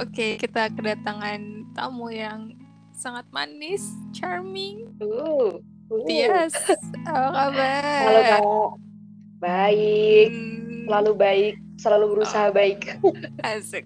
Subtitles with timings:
[0.00, 2.56] Oke, kita kedatangan tamu yang
[2.96, 3.84] sangat manis,
[4.16, 4.88] charming.
[4.96, 5.60] Uh,
[5.92, 6.04] uh.
[6.08, 6.56] Tias,
[7.04, 8.04] apa kabar?
[8.08, 8.40] Halo Kak.
[9.44, 12.96] Baik, Hmm, selalu baik, selalu berusaha baik.
[13.44, 13.84] asik.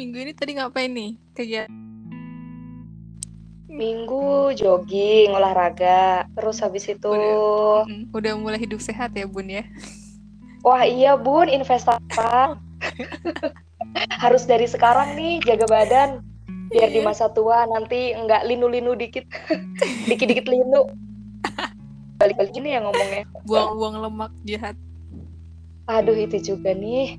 [0.00, 1.20] Minggu ini tadi ngapain nih?
[1.36, 1.68] Kegiatan
[3.68, 7.12] Minggu jogging, olahraga, terus habis itu,
[7.84, 9.68] Mm, udah mulai hidup sehat ya, Bun ya?
[10.62, 12.02] Wah iya Bun, investasi.
[14.22, 16.10] Harus dari sekarang nih jaga badan,
[16.70, 17.04] biar di Iya.
[17.04, 19.26] masa tua nanti nggak linu-linu dikit,
[20.08, 20.88] dikit-dikit linu.
[22.16, 23.26] Balik-balik gini ya ngomongnya.
[23.44, 24.76] Buang-buang lemak jahat.
[25.90, 27.18] Aduh itu juga nih.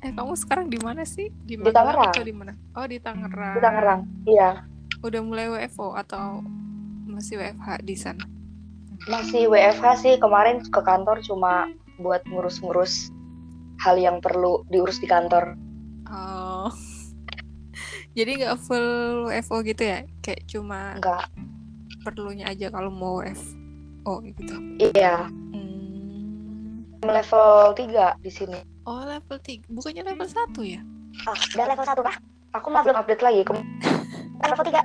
[0.00, 1.28] Eh, kamu sekarang di mana sih?
[1.44, 2.08] Di, Di Tangerang.
[2.08, 2.56] atau di mana?
[2.72, 3.54] Oh, di Tangerang.
[3.54, 4.64] Di Tangerang, iya.
[5.04, 6.40] Udah mulai WFO atau
[7.04, 8.24] masih WFH di sana?
[9.08, 13.08] Masih WFH sih kemarin ke kantor cuma buat ngurus-ngurus
[13.80, 15.56] hal yang perlu diurus di kantor.
[16.12, 16.68] Oh.
[18.16, 18.88] Jadi nggak full
[19.32, 20.04] WFO gitu ya?
[20.20, 21.24] Kayak cuma Enggak,
[22.04, 24.54] perlunya aja kalau mau WFO gitu.
[24.92, 25.24] iya.
[25.56, 26.84] Hmm.
[27.00, 28.60] Level 3 di sini.
[28.84, 29.72] Oh, level 3.
[29.72, 30.80] Bukannya level 1 ya?
[31.24, 32.16] Ah, udah level 1 kah?
[32.60, 33.40] Aku mah belum update lagi.
[33.40, 33.56] Kem
[34.44, 34.84] level 3.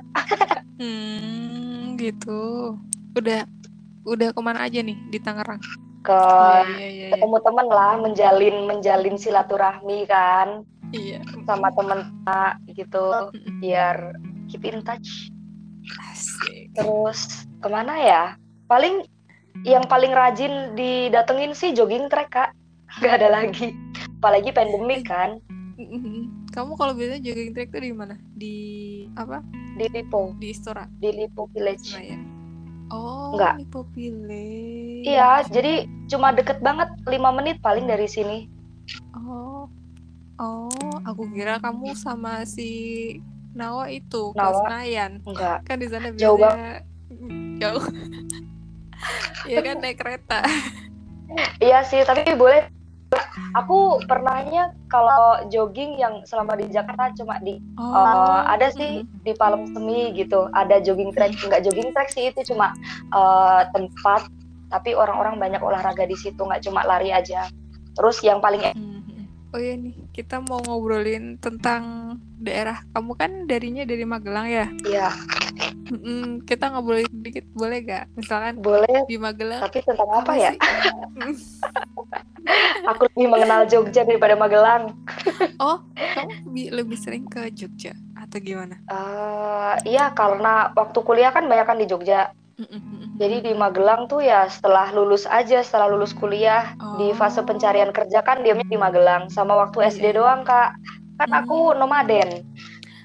[0.74, 2.74] Hmm, gitu.
[3.14, 3.46] Udah
[4.04, 5.60] udah ke mana aja nih di Tangerang?
[6.04, 6.88] Ke Iya, iya, iya.
[6.88, 7.08] iya.
[7.16, 11.24] ketemu temen lah, menjalin menjalin silaturahmi kan Iya.
[11.48, 13.58] sama temen ah, gitu Mm-mm.
[13.64, 14.14] biar
[14.46, 15.32] keep in touch.
[16.12, 16.70] Asik.
[16.76, 18.24] Terus ke mana ya?
[18.68, 19.04] Paling
[19.64, 22.50] yang paling rajin didatengin sih jogging track kak.
[23.02, 23.74] Gak ada lagi.
[24.20, 25.40] Apalagi pandemik kan.
[26.54, 28.14] Kamu kalau biasanya jogging track tuh di mana?
[28.36, 28.56] Di
[29.18, 29.42] apa?
[29.74, 31.90] di Lipo, Di Istora, di Lipo Village.
[31.90, 32.33] Senayan.
[32.94, 33.54] Oh, Enggak.
[33.58, 35.02] Lipo Village.
[35.02, 38.46] Iya, jadi cuma deket banget 5 menit paling dari sini.
[39.18, 39.66] Oh.
[40.34, 40.70] Oh,
[41.06, 42.70] aku kira kamu sama si
[43.54, 44.66] Nawa itu ke Nawa?
[44.66, 45.22] Senayan.
[45.26, 45.62] Enggak.
[45.66, 46.74] Kan di sana Jauh biasanya
[47.62, 47.84] jauh.
[49.46, 50.40] Iya kan naik kereta.
[51.58, 52.66] Iya sih, tapi boleh.
[53.54, 57.94] Aku pernahnya kalau jogging yang selama di Jakarta cuma di Oh.
[57.94, 60.46] eh, ada sih di Palem Semi gitu.
[60.54, 62.74] Ada jogging track, enggak jogging track sih itu cuma
[63.10, 64.26] eh, tempat
[64.72, 67.46] tapi orang-orang banyak olahraga di situ, nggak cuma lari aja.
[67.94, 68.93] Terus yang paling Mhm.
[69.54, 72.82] Oh iya nih, kita mau ngobrolin tentang daerah.
[72.90, 74.66] Kamu kan darinya dari Magelang ya?
[74.82, 75.14] ya
[75.94, 78.10] Mm-mm, kita ngobrolin dikit boleh gak?
[78.18, 80.50] Misalkan boleh, di Magelang tapi tentang apa ya?
[82.90, 84.90] Aku lebih mengenal Jogja daripada Magelang.
[85.62, 88.74] Oh, kamu bi- lebih sering ke Jogja atau gimana?
[88.90, 92.34] Eh, iya, karena waktu kuliah kan banyak kan di Jogja.
[93.14, 97.44] Jadi di Magelang tuh ya setelah lulus aja, setelah lulus kuliah di fase Oh.
[97.44, 100.16] pencarian kerja kan diamnya di Magelang sama waktu Iya, SD iya.
[100.16, 100.70] doang kak.
[101.16, 101.40] Kan Hmm.
[101.40, 102.46] aku nomaden.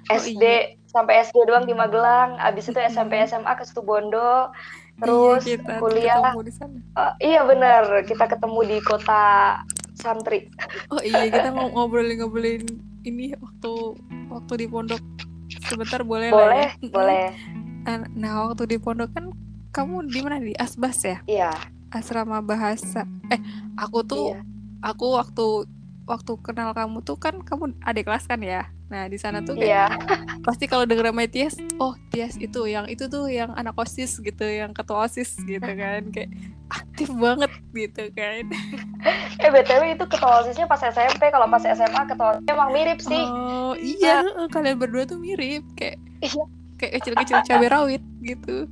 [0.08, 0.74] Oh, SD iya.
[0.86, 2.78] sampai SD doang di Magelang, abis itu.
[2.80, 4.50] SMP SMA ke Situbondo,
[4.98, 6.18] terus iya, kita kuliah.
[6.20, 6.78] ketemu di sana.
[6.96, 9.22] Eh, iya bener, kita ketemu di kota
[9.94, 10.50] santri.
[10.90, 12.66] Oh iya, kita mau ngobrolin-ngobrolin
[13.04, 13.72] ini waktu
[14.30, 15.02] waktu di pondok.
[15.66, 16.42] Sebentar boleh lah ya?
[16.42, 17.26] Boleh, boleh.
[17.90, 19.34] Nah, Nah, waktu di pondok kan
[19.74, 21.26] kamu di mana di Asbas ya?
[21.26, 21.50] Iya,
[21.90, 23.10] Asrama bahasa.
[23.34, 23.42] Eh,
[23.74, 24.46] aku tuh iya.
[24.86, 25.66] aku waktu
[26.06, 28.70] waktu kenal kamu tuh kan kamu adik kelas kan ya.
[28.94, 29.86] Nah, di sana tuh kayak Iya,
[30.46, 34.46] pasti kalau denger nama Tias, oh Tias itu yang itu tuh yang anak OSIS gitu,
[34.46, 36.02] yang ketua OSIS gitu kan.
[36.14, 36.30] Kayak
[36.70, 38.44] aktif banget gitu kan.
[39.46, 43.24] eh BTW itu ketua OSISnya pas SMP, kalau pas SMA ketua OSISnya emang mirip sih.
[43.26, 46.59] Oh, iya, heeh, kalian berdua tuh mirip kayak Iya.
[46.80, 48.66] Kayak kecil-kecil cabai rawit gitu.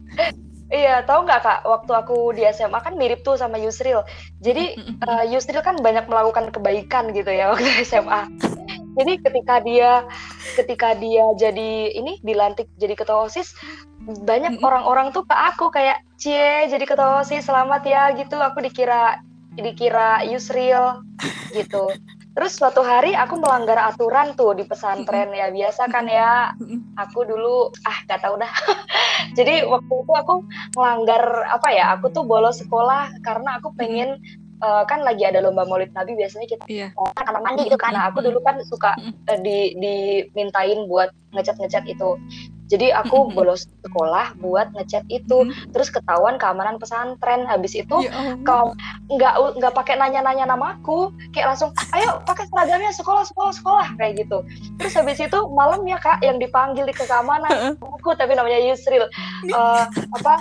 [0.68, 1.60] Iya, tahu nggak kak?
[1.64, 4.04] Waktu aku di SMA kan mirip tuh sama Yusril.
[4.44, 8.28] Jadi eh, Yusril kan banyak melakukan kebaikan gitu ya waktu SMA.
[8.98, 10.04] Jadi ketika dia
[10.58, 13.56] ketika dia jadi ini dilantik jadi ketua OSIS,
[14.26, 18.36] banyak orang-orang tuh ke aku kayak, "Cie, jadi ketua OSIS, selamat ya." gitu.
[18.42, 19.22] Aku dikira
[19.56, 21.06] dikira Yusril
[21.56, 21.94] gitu.
[22.38, 26.54] Terus suatu hari aku melanggar aturan tuh di pesantren ya biasa kan ya.
[27.02, 28.54] Aku dulu ah gak tahu dah.
[29.38, 30.46] Jadi waktu itu aku
[30.78, 31.98] melanggar apa ya?
[31.98, 34.22] Aku tuh bolos sekolah karena aku pengen
[34.62, 36.94] eh, kan lagi ada lomba Maulid Nabi biasanya kita Iya.
[36.94, 37.98] ke kamar mandi gitu kan.
[37.98, 42.22] Nah, aku dulu kan suka eh, di dimintain buat ngecat-ngecat itu.
[42.68, 45.48] Jadi aku bolos sekolah buat ngecat itu.
[45.48, 45.74] Mm.
[45.74, 47.48] Terus ketahuan keamanan pesantren.
[47.48, 48.76] Habis itu Ya kau
[49.12, 53.88] nggak nggak pakai nanya-nanya namaku kayak langsung ayo pakai seragamnya sekolah sekolah sekolah.
[53.98, 54.38] Kayak gitu.
[54.78, 59.08] Terus habis itu malam ya kak yang dipanggil di ke keamanan aku tapi namanya Yusril.
[59.48, 60.34] Eh, apa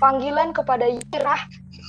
[0.00, 1.40] panggilan kepada Yirah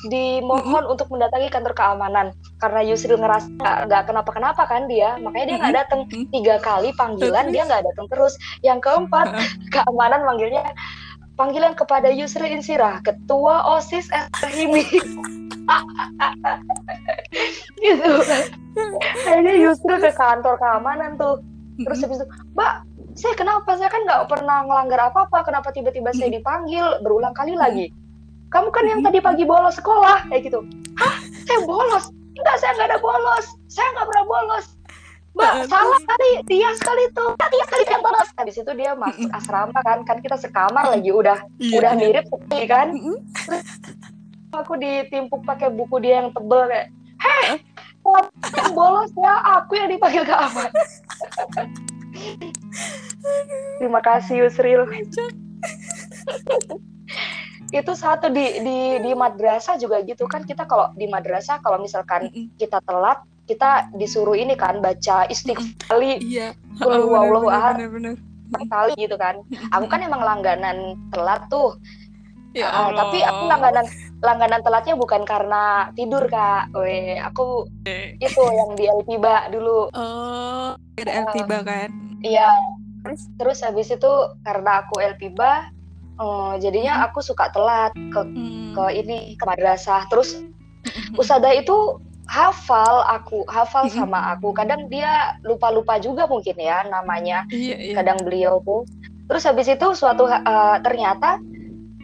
[0.09, 3.49] dimohon untuk mendatangi kantor keamanan karena Yusril ngerasa
[3.89, 6.29] nggak kenapa-kenapa kan dia makanya dia nggak datang Mm-mm.
[6.29, 8.37] tiga kali panggilan dia nggak datang terus.
[8.61, 9.33] Yang keempat
[9.73, 10.61] keamanan manggilnya
[11.33, 14.13] panggilan kepada Yusril Insirah ketua osis
[14.53, 14.85] Himi.
[17.81, 18.13] Gitu.
[19.25, 21.41] Akhirnya Yusril ke kantor keamanan tuh.
[21.81, 22.85] Terus habis itu mbak
[23.17, 23.73] saya kenapa?
[23.75, 25.41] Saya kan nggak pernah melanggar apa-apa.
[25.49, 27.01] Kenapa tiba-tiba saya dipanggil?
[27.01, 27.89] Berulang kali lagi.
[28.53, 30.29] Kamu kan yang tadi pagi bolos sekolah.
[30.29, 30.59] Kayak gitu.
[30.95, 31.15] Hah?
[31.47, 33.45] Saya bolos enggak saya nggak ada bolos.
[33.67, 34.65] Saya nggak pernah bolos.
[35.31, 36.31] Mbak salah kali.
[36.47, 37.31] Dia sekali tuh.
[37.39, 38.29] Dia sekali yang bolos.
[38.35, 40.03] Habis itu dia masuk asrama kan.
[40.03, 41.11] Kan kita sekamar lagi.
[41.11, 41.99] Udah Iya, udah iya.
[41.99, 42.25] mirip
[42.67, 42.87] kan?
[42.91, 43.17] Mm-mm.
[44.51, 46.91] aku ditimpuk pakai buku dia yang tebel kayak
[47.23, 47.55] heh
[48.75, 49.63] bolos ya?
[49.63, 50.67] Aku yang dipanggil ke aman
[53.79, 54.83] terima kasih Yusril
[57.71, 60.43] itu satu di di di madrasah juga gitu kan.
[60.43, 66.55] Kita kalau di madrasah kalau misalkan kita telat kita disuruh ini kan baca istighfar Iya.
[66.77, 66.99] Qul
[67.35, 67.79] Oh, ahad.
[68.67, 69.39] kali gitu kan.
[69.71, 71.79] Aku kan emang langganan telat tuh.
[72.51, 73.07] Ya Ah, Allah.
[73.07, 73.85] tapi aku langganan
[74.19, 76.67] langganan telatnya bukan karena tidur kak.
[76.75, 77.63] Weh, aku
[78.19, 79.87] itu yang di Elpiba dulu.
[79.95, 81.89] Oh, ada El tiba kan?
[82.19, 82.51] iya.
[83.39, 83.63] Terus?
[83.63, 84.11] Habis itu
[84.43, 85.71] karena aku Elpiba
[86.21, 88.71] eh, jadinya aku suka telat ke Hmm.
[88.71, 90.37] ke ini ke madrasah terus
[91.13, 93.97] Usada itu hafal aku hafal Mm-mm.
[94.01, 97.95] sama aku kadang dia lupa lupa juga mungkin ya namanya Iya, iya.
[97.99, 98.87] kadang beliau tuh
[99.27, 101.37] terus habis itu suatu eh, ternyata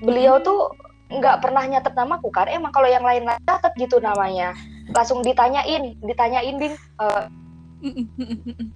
[0.04, 0.76] beliau tuh
[1.08, 4.52] nggak pernah nyatet namaku kan emang kalau yang lain nyatet gitu namanya
[4.92, 7.47] langsung ditanyain ditanyain din eh, Mm-mm, mm-mm, mm-mm.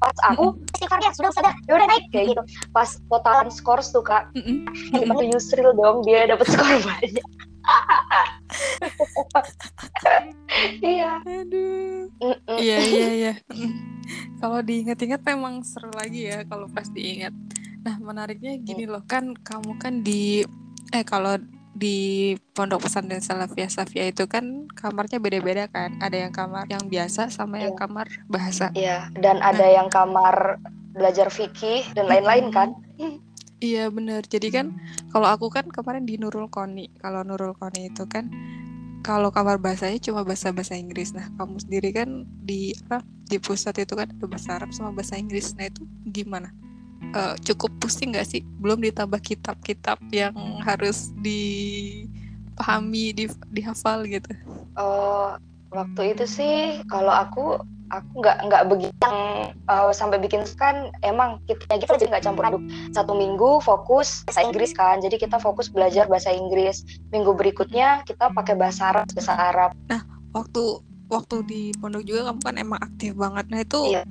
[0.02, 4.06] Pas aku istighfar dia sudah sudah ya udah naik kayak gitu pas totalan skor tuh
[4.06, 4.30] kak
[4.94, 7.26] itu Yusril dong dia dapat skor banyak
[10.82, 12.10] iya Aduh.
[12.58, 13.34] Iya, iya, iya.
[13.50, 14.02] Mm.
[14.42, 17.34] Kalau diingat-ingat memang seru lagi ya kalau pas diingat.
[17.82, 20.46] Nah, menariknya gini loh, kan kamu kan di
[20.94, 21.38] eh kalau
[21.72, 25.96] di Pondok Pesantren Salafiyah Safia itu kan kamarnya beda-beda kan.
[26.04, 27.80] Ada yang kamar yang biasa sama yang Iya.
[27.80, 28.66] kamar bahasa.
[28.76, 30.60] Iya, dan ada yang kamar
[30.92, 32.76] belajar fikih dan lain-lain kan.
[33.62, 34.26] Iya bener.
[34.26, 34.74] Jadi kan
[35.14, 36.90] kalau aku kan kemarin di Nurul Koni.
[36.98, 38.28] Kalau Nurul Koni itu kan
[39.02, 41.14] kalau kamar bahasanya cuma bahasa bahasa Inggris.
[41.14, 45.16] Nah kamu sendiri kan di apa di pusat itu kan ada bahasa Arab sama bahasa
[45.16, 45.54] Inggris.
[45.56, 46.50] Nah itu gimana?
[47.12, 48.46] Eh, cukup pusing nggak sih?
[48.62, 50.32] Belum ditambah kitab-kitab yang
[50.62, 54.32] harus dipahami, di, dihafal gitu.
[54.78, 55.36] Oh,
[55.74, 57.60] waktu itu sih kalau aku
[57.92, 62.48] aku nggak nggak begitu yang, eh, sampai bikin kan emang kita gitu jadi nggak campur
[62.48, 62.64] aduk
[62.96, 68.32] satu minggu fokus bahasa Inggris kan jadi kita fokus belajar bahasa Inggris minggu berikutnya kita
[68.32, 69.76] pakai bahasa Arab bahasa Arab
[70.32, 70.64] Waktu
[71.12, 73.46] waktu di pondok juga kamu kan emang aktif banget.
[73.52, 74.04] Nah itu Iya.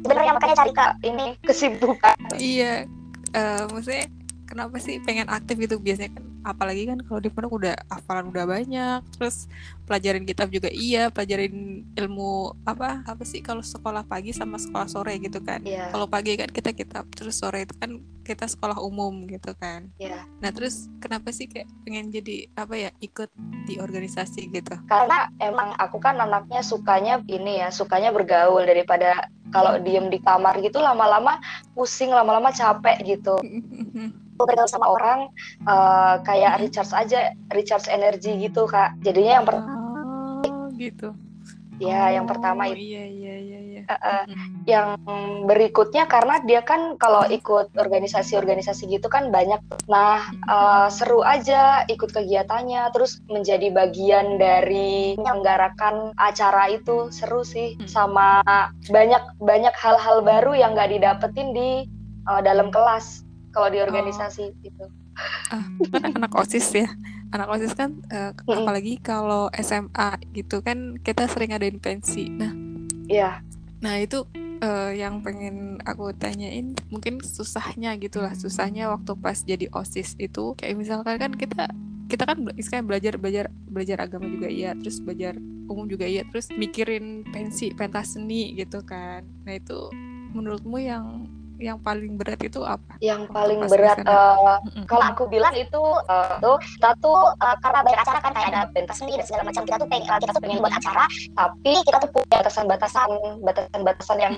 [0.00, 2.16] Sebenarnya makanya cari kak ini kesibukan.
[2.36, 2.88] Iya,
[3.36, 4.06] eh maksudnya
[4.48, 8.44] kenapa sih pengen aktif itu biasanya kan apalagi kan kalau di pondok udah hafalan udah
[8.44, 9.46] banyak, terus
[9.86, 15.16] pelajarin kitab juga iya, pelajarin ilmu apa apa sih kalau sekolah pagi sama sekolah sore
[15.22, 15.62] gitu kan.
[15.64, 19.90] Iya Kalau pagi kan kita kitab, terus sore itu kan kita sekolah umum gitu kan.
[19.98, 23.30] iya Nah terus kenapa sih kayak pengen jadi apa ya ikut
[23.66, 24.74] di organisasi gitu?
[24.90, 30.58] karena emang aku kan anaknya sukanya ini ya sukanya bergaul daripada kalau diem di kamar
[30.62, 31.38] gitu lama-lama
[31.74, 33.38] pusing lama-lama capek gitu
[34.44, 35.28] bergaul sama orang
[35.62, 38.96] eh, kayak recharge aja recharge energi gitu kak.
[39.00, 39.78] Jadinya yang pertama
[40.40, 41.12] Oh gitu.
[41.80, 42.76] ya yang Oh, pertama itu.
[42.76, 43.80] Iya iya iya iya.
[43.88, 44.64] eh, Mm-mm.
[44.68, 44.88] yang
[45.44, 49.60] berikutnya karena dia kan kalau ikut organisasi-organisasi gitu kan banyak.
[49.88, 57.08] Nah eh, seru aja ikut kegiatannya terus menjadi bagian dari menyelenggarakan acara itu.
[57.08, 58.44] Seru sih sama
[58.88, 61.70] banyak banyak hal-hal baru yang nggak didapetin di
[62.24, 64.84] eh, dalam kelas kalau di organisasi gitu.
[65.50, 66.88] Ah, kan anak osis ya.
[67.30, 68.46] Anak osis kan Mm-mm.
[68.46, 72.30] apalagi kalau SMA gitu kan kita sering adain pensi.
[72.30, 72.52] Nah
[73.10, 73.42] ya
[73.80, 74.28] nah itu
[74.60, 78.32] eh, yang pengen aku tanyain mungkin susahnya gitulah.
[78.38, 81.70] Susahnya waktu pas jadi osis itu kayak misalkan kan kita
[82.10, 85.38] kita kan sekarang belajar belajar belajar agama juga iya terus belajar
[85.70, 89.22] umum juga iya terus mikirin pensi pentas seni gitu kan.
[89.46, 89.90] Nah itu
[90.34, 91.30] menurutmu yang
[91.60, 92.96] yang paling berat itu apa?
[93.04, 94.84] Yang paling berat Mm-mm.
[94.88, 98.60] kalau aku bilang itu eh, tuh kita tuh eh, karena banyak acara kan kayak ada
[98.72, 101.04] pentas seni dan segala macam kita tuh pengen kita tuh pengen buat acara
[101.36, 103.08] tapi kita tuh punya batasan-batasan
[103.44, 104.34] batasan-batasan yang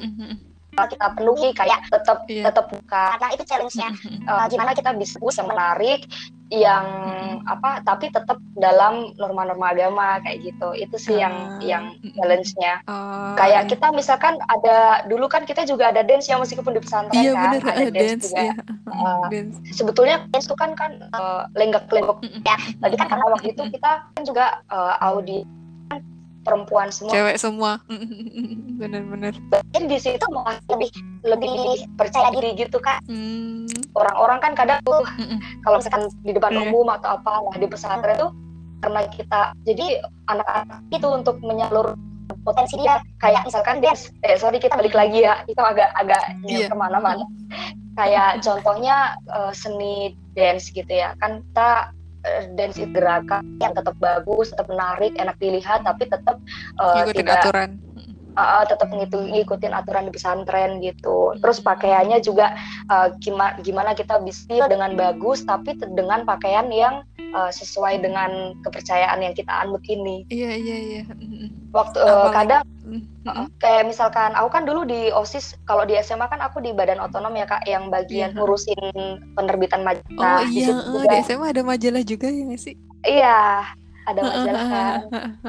[0.72, 2.48] Kita penuhi kayak tetap Iya.
[2.48, 3.20] tetap buka.
[3.20, 3.92] Nah itu challenge-nya.
[4.22, 6.06] Eh, gimana kita bisa push yang menarik
[6.48, 6.84] yang
[7.42, 10.72] apa tapi tetap dalam norma-norma agama kayak gitu.
[10.72, 12.80] Itu sih yang Ah, yang challenge-nya.
[12.86, 17.18] Oh, kayak kita misalkan ada dulu kan kita juga ada dance ya meskipun di pesantren
[17.18, 18.40] Iya kan bener, ada eh, dance, dance, juga.
[18.40, 18.54] iya.
[18.88, 19.56] Eh, dance.
[19.70, 22.56] sebetulnya dance itu kan kan eh, lenggak-lenggok ya.
[22.78, 25.44] Tapi kan karena waktu itu kita kan juga eh, audi
[26.42, 27.72] perempuan semua Cewek semua.
[28.80, 29.34] Bener-bener.
[29.70, 30.90] jadi di situ malah lebih
[31.22, 31.54] lebih
[31.94, 35.02] percaya diri gitu kan Hmm, orang-orang kan kadang tuh
[35.62, 36.60] kalau misalkan di depan Iya.
[36.66, 38.30] umum atau apa nah di pesantren tuh
[38.82, 39.86] karena kita jadi
[40.26, 41.94] anak-anak itu untuk menyalur
[42.42, 46.66] potensi dia kayak misalkan dance eh sorry kita balik lagi ya itu agak agak Iya.
[46.66, 47.22] ke mana-mana
[47.94, 49.94] kayak contohnya eh, seni
[50.34, 51.92] dance gitu ya kan kita
[52.26, 56.36] eh, dance gerakan yang tetap bagus tetap menarik enak dilihat tapi tetap
[56.78, 57.70] eh, Ngikutin tidak aturan.
[58.36, 61.36] uh, tetap ngikutin aturan di pesantren gitu.
[61.36, 62.56] Terus pakaiannya juga
[62.88, 69.20] uh, gimana gimana kita bisa dengan bagus tapi dengan pakaian yang uh, sesuai dengan kepercayaan
[69.20, 70.24] yang kita anut ini.
[70.28, 71.02] Iya, iya, iya.
[71.72, 72.62] Waktu uh, kadang
[73.24, 77.00] uh, kayak misalkan aku kan dulu di OSIS kalau di SMA kan aku di badan
[77.00, 78.38] otonom ya Kak yang bagian Iya.
[78.38, 78.82] ngurusin
[79.32, 80.12] penerbitan majalah.
[80.16, 82.74] Oh Nah, di iya, eh, juga- di SMA ada majalah juga ya sih?
[83.02, 83.40] Iya,
[84.02, 85.00] ada majalah kan.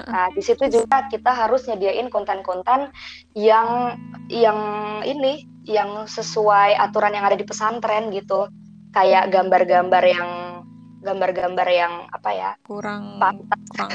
[0.07, 2.89] Nah, di situ juga kita harus nyediain konten-konten
[3.33, 3.97] yang
[4.29, 4.59] yang
[5.03, 8.47] ini yang sesuai aturan yang ada di pesantren gitu.
[8.93, 10.29] Kayak gambar-gambar yang
[11.03, 12.51] gambar-gambar yang apa ya?
[12.63, 13.59] kurang Pantas.
[13.69, 13.91] kurang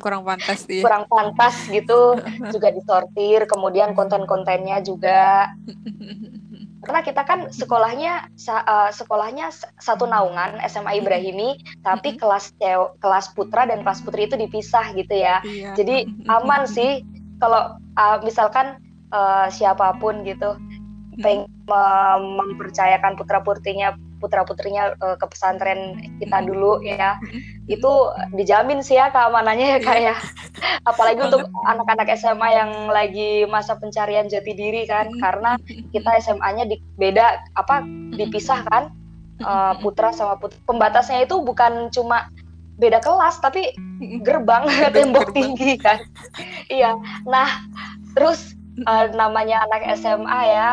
[0.00, 0.84] kurang pantas ya.
[0.84, 2.16] kurang pantas gitu
[2.54, 5.48] juga disortir, kemudian konten-kontennya juga
[6.84, 13.68] karena kita kan sekolahnya eh, sekolahnya satu naungan SMA Ibrahimi, tapi kelas cew- kelas putra
[13.68, 15.44] dan kelas putri itu dipisah gitu ya.
[15.44, 15.76] Iya.
[15.76, 16.08] Jadi
[16.40, 17.04] aman sih
[17.36, 18.80] kalau uh, misalkan
[19.12, 20.56] uh, siapa pun gitu
[21.20, 27.16] pengen mem- mempercayakan putra putrinya putra putrinya ke pesantren kita dulu ya.
[27.66, 30.16] Itu dijamin sih ya keamanannya ya kak ya.
[30.90, 35.08] Apalagi untuk anak-anak SMA yang lagi masa pencarian jati diri kan.
[35.18, 35.56] Karena
[35.90, 37.82] kita SMA-nya di, beda apa
[38.14, 38.92] dipisah kan
[39.42, 42.28] uh, putra sama putri pembatasnya itu bukan cuma
[42.80, 43.72] beda kelas tapi
[44.24, 46.00] gerbang tembok tinggi kan.
[46.68, 46.96] Iya.
[47.24, 47.64] Nah
[48.14, 50.70] terus uh, namanya anak SMA ya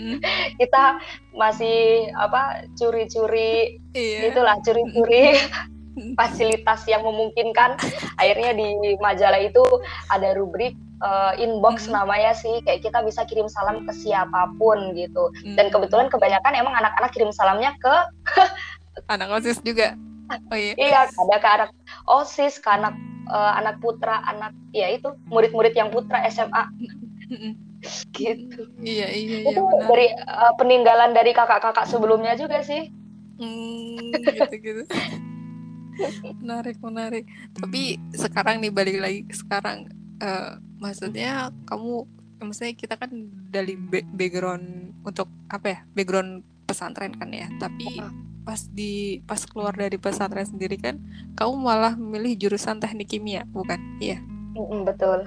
[0.60, 0.98] kita
[1.34, 4.30] masih apa curi-curi Iya.
[4.32, 5.38] itulah curi-curi
[6.18, 7.78] fasilitas yang memungkinkan
[8.18, 9.62] akhirnya di majalah itu
[10.10, 11.94] ada rubrik uh, inbox Mm.
[11.94, 15.54] namanya sih kayak kita bisa kirim salam ke siapa pun gitu Hmm.
[15.54, 17.94] dan kebetulan kebanyakan emang anak-anak kirim salamnya ke
[19.14, 19.94] anak osis juga.
[20.50, 20.72] Oh iya.
[20.80, 21.70] iya ada ke anak
[22.08, 22.96] osis ke anak
[23.28, 26.64] uh, anak putra anak ya itu murid-murid yang putra SMA
[28.12, 29.88] gitu Iya iya iya itu benar.
[29.88, 32.88] dari uh, peninggalan dari kakak-kakak sebelumnya juga sih
[33.34, 34.86] Hmm, gitu-gitu.
[36.38, 37.24] menarik menarik.
[37.52, 39.90] Tapi sekarang nih balik lagi sekarang.
[40.16, 42.06] eh, maksudnya kamu,
[42.38, 43.10] maksudnya kita kan
[43.50, 45.78] dari ba- background untuk apa ya?
[45.90, 46.30] Background
[46.64, 47.50] pesantren kan ya.
[47.58, 47.98] Tapi
[48.42, 51.02] pas di pas keluar dari pesantren sendiri kan,
[51.34, 53.82] kamu malah memilih jurusan teknik kimia, bukan?
[53.98, 54.22] Iya.
[54.54, 55.26] Mm-mm, betul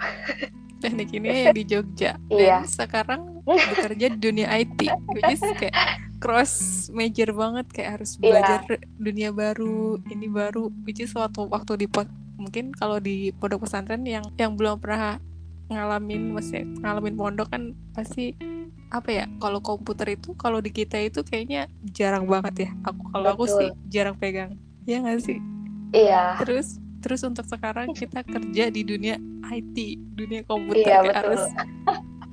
[0.77, 2.11] teknik kimia yang di Jogja.
[2.27, 2.57] Dan Iya.
[2.65, 4.79] sekarang bekerja di dunia IT
[5.09, 5.75] which is kayak
[6.17, 6.53] cross
[6.89, 7.65] major banget.
[7.69, 8.21] Kayak harus Iya.
[8.21, 8.59] belajar
[8.97, 11.87] dunia baru ini baru which is waktu waktu di
[12.37, 15.17] mungkin kalau di pondok pesantren yang yang belum pernah
[15.67, 18.31] ngalamin maksudnya ngalamin pondok kan pasti
[18.87, 22.69] apa ya kalau komputer itu kalau di kita itu kayaknya jarang banget ya.
[22.87, 24.55] Aku kalau aku sih jarang pegang.
[24.87, 25.39] Ya nggak sih?
[25.91, 26.39] Iya.
[26.39, 29.15] Terus terus untuk sekarang kita kerja di dunia
[29.47, 29.77] IT
[30.17, 31.17] dunia komputer Iya, kayak betul.
[31.17, 31.43] harus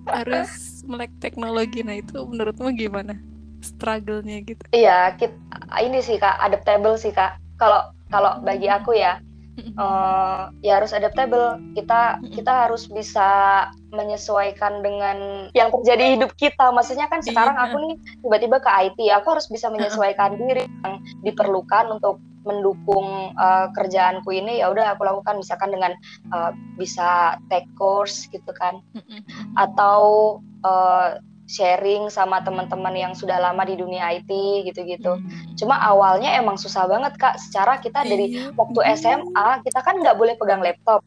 [0.05, 0.51] harus
[0.85, 3.17] melek teknologi nah itu menurutmu gimana
[3.65, 5.41] struggle-nya gitu Iya, kita,
[5.81, 7.41] ini sih kak, adaptable sih kak.
[7.57, 9.25] Kalau kalau bagi aku ya,
[9.57, 11.57] eh, ya harus adaptable.
[11.73, 16.69] Kita kita harus bisa menyesuaikan dengan yang terjadi di hidup kita.
[16.71, 17.65] Maksudnya kan sekarang Iya.
[17.65, 23.67] aku nih tiba-tiba ke IT, aku harus bisa menyesuaikan diri yang diperlukan untuk mendukung eh,
[23.73, 24.61] kerjaanku ini.
[24.61, 25.95] Ya udah aku lakukan misalkan dengan
[26.29, 28.83] eh, bisa take course gitu kan,
[29.55, 34.33] atau eh, sharing sama teman-teman yang sudah lama di dunia IT
[34.65, 35.21] gitu-gitu.
[35.55, 37.37] Cuma awalnya emang susah banget kak.
[37.37, 38.57] Secara kita dari Iya.
[38.57, 41.05] waktu SMA kita kan nggak boleh pegang laptop.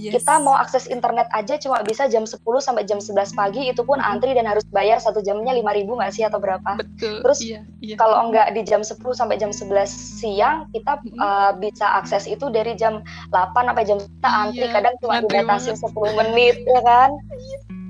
[0.00, 0.16] Yes.
[0.16, 3.68] Kita mau akses internet aja cuma bisa jam 10 sampai jam 11 pagi.
[3.68, 6.80] Itu pun antri dan harus bayar satu jamnya 5.000 nggak sih atau berapa?
[6.80, 8.00] betul Terus iya, iya.
[8.00, 11.16] Kalau nggak di jam 10 sampai jam 11 siang kita Mhm.
[11.16, 15.76] uh, bisa akses itu dari jam 8 sampai jam kita antri Iya, kadang cuma banget.
[15.76, 17.10] 10 menit ya kan.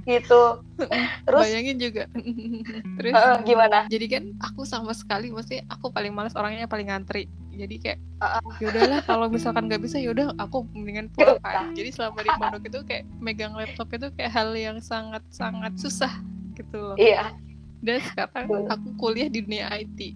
[0.01, 0.65] gitu
[1.29, 2.09] terus bayangin juga
[2.99, 7.29] terus uh, gimana jadi kan aku sama sekali maksudnya aku paling males orangnya paling ngantri
[7.61, 11.77] jadi kayak uh, yaudahlah kalau misalkan nggak bisa yaudah aku mendingan pulang kan.
[11.77, 16.11] Jadi selama di pondok itu kayak megang laptop itu kayak hal yang sangat sangat susah
[16.57, 16.97] gitu loh.
[16.97, 17.37] Iya.
[17.81, 20.13] Dan sekarang aku kuliah di dunia IT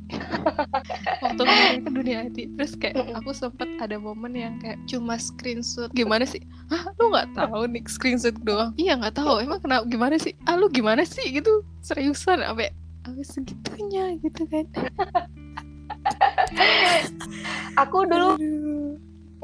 [1.25, 5.89] waktu kemarin ke dunia IT terus kayak aku sempat ada momen yang kayak cuma screenshot.
[5.97, 6.45] Gimana sih?
[6.69, 8.77] Ah lu nggak tahu nih screenshot doang?
[8.77, 9.41] Iya nggak tahu.
[9.41, 10.37] Emang kenapa gimana sih?
[10.45, 11.25] Ah lu gimana sih?
[11.25, 11.65] Gitu.
[11.81, 12.73] Seriusan apa
[13.05, 14.65] apa segitunya gitu kan
[17.82, 18.37] aku dulu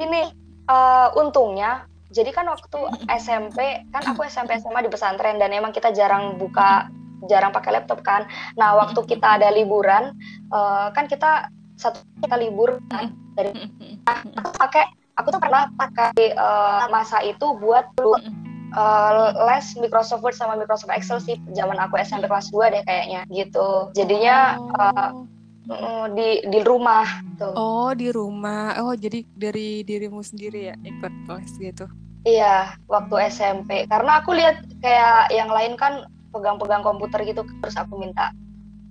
[0.01, 0.23] ini
[0.69, 2.79] uh, untungnya jadi kan waktu
[3.23, 6.91] SMP kan aku SMP SMA di pesantren dan emang kita jarang buka
[7.31, 8.27] jarang pakai laptop kan.
[8.59, 10.11] Nah waktu kita ada liburan
[10.51, 11.47] uh, kan kita
[11.79, 13.55] satu kita libur kan dari
[14.05, 14.85] nah, aku pakai
[15.17, 21.23] aku tuh pernah pakai uh, masa itu buat uh, les Microsoft Word sama Microsoft Excel
[21.23, 23.95] sih zaman aku SMP kelas 2 deh kayaknya gitu.
[23.95, 25.11] Jadinya uh,
[26.15, 27.07] di di rumah
[27.39, 27.55] tuh.
[27.55, 28.79] Oh, di rumah.
[28.83, 31.87] Oh, jadi dari dirimu sendiri ya ikut les gitu.
[32.27, 33.89] Iya, waktu SMP.
[33.89, 38.31] Karena aku lihat kayak yang lain kan pegang-pegang komputer gitu terus aku minta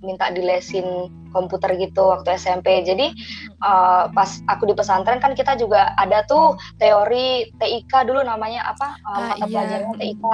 [0.00, 2.82] minta dilesin komputer gitu waktu SMP.
[2.82, 3.14] Jadi
[3.62, 8.98] uh, pas aku di pesantren kan kita juga ada tuh teori TIK dulu namanya apa
[9.06, 9.46] uh, ah, mata iya.
[9.46, 10.24] pelajaran TIK.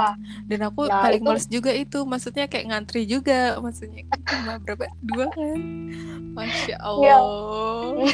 [0.48, 4.84] Dan aku nah, paling itu, males juga itu, maksudnya kayak ngantri juga, maksudnya cuma berapa
[5.04, 5.58] dua kan?
[6.32, 7.16] Masya iya.
[7.20, 8.08] Allah.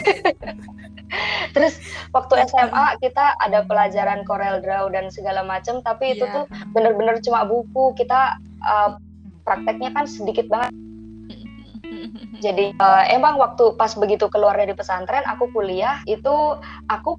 [1.55, 1.77] Terus
[2.17, 6.35] waktu SMA kita ada pelajaran Corel Draw dan segala macam, tapi itu yeah.
[6.35, 7.93] tuh bener-bener cuma buku.
[7.95, 8.97] Kita uh,
[9.45, 10.73] prakteknya kan sedikit banget.
[12.43, 16.59] Jadi uh, emang waktu pas begitu keluar dari pesantren, aku kuliah itu
[16.91, 17.17] aku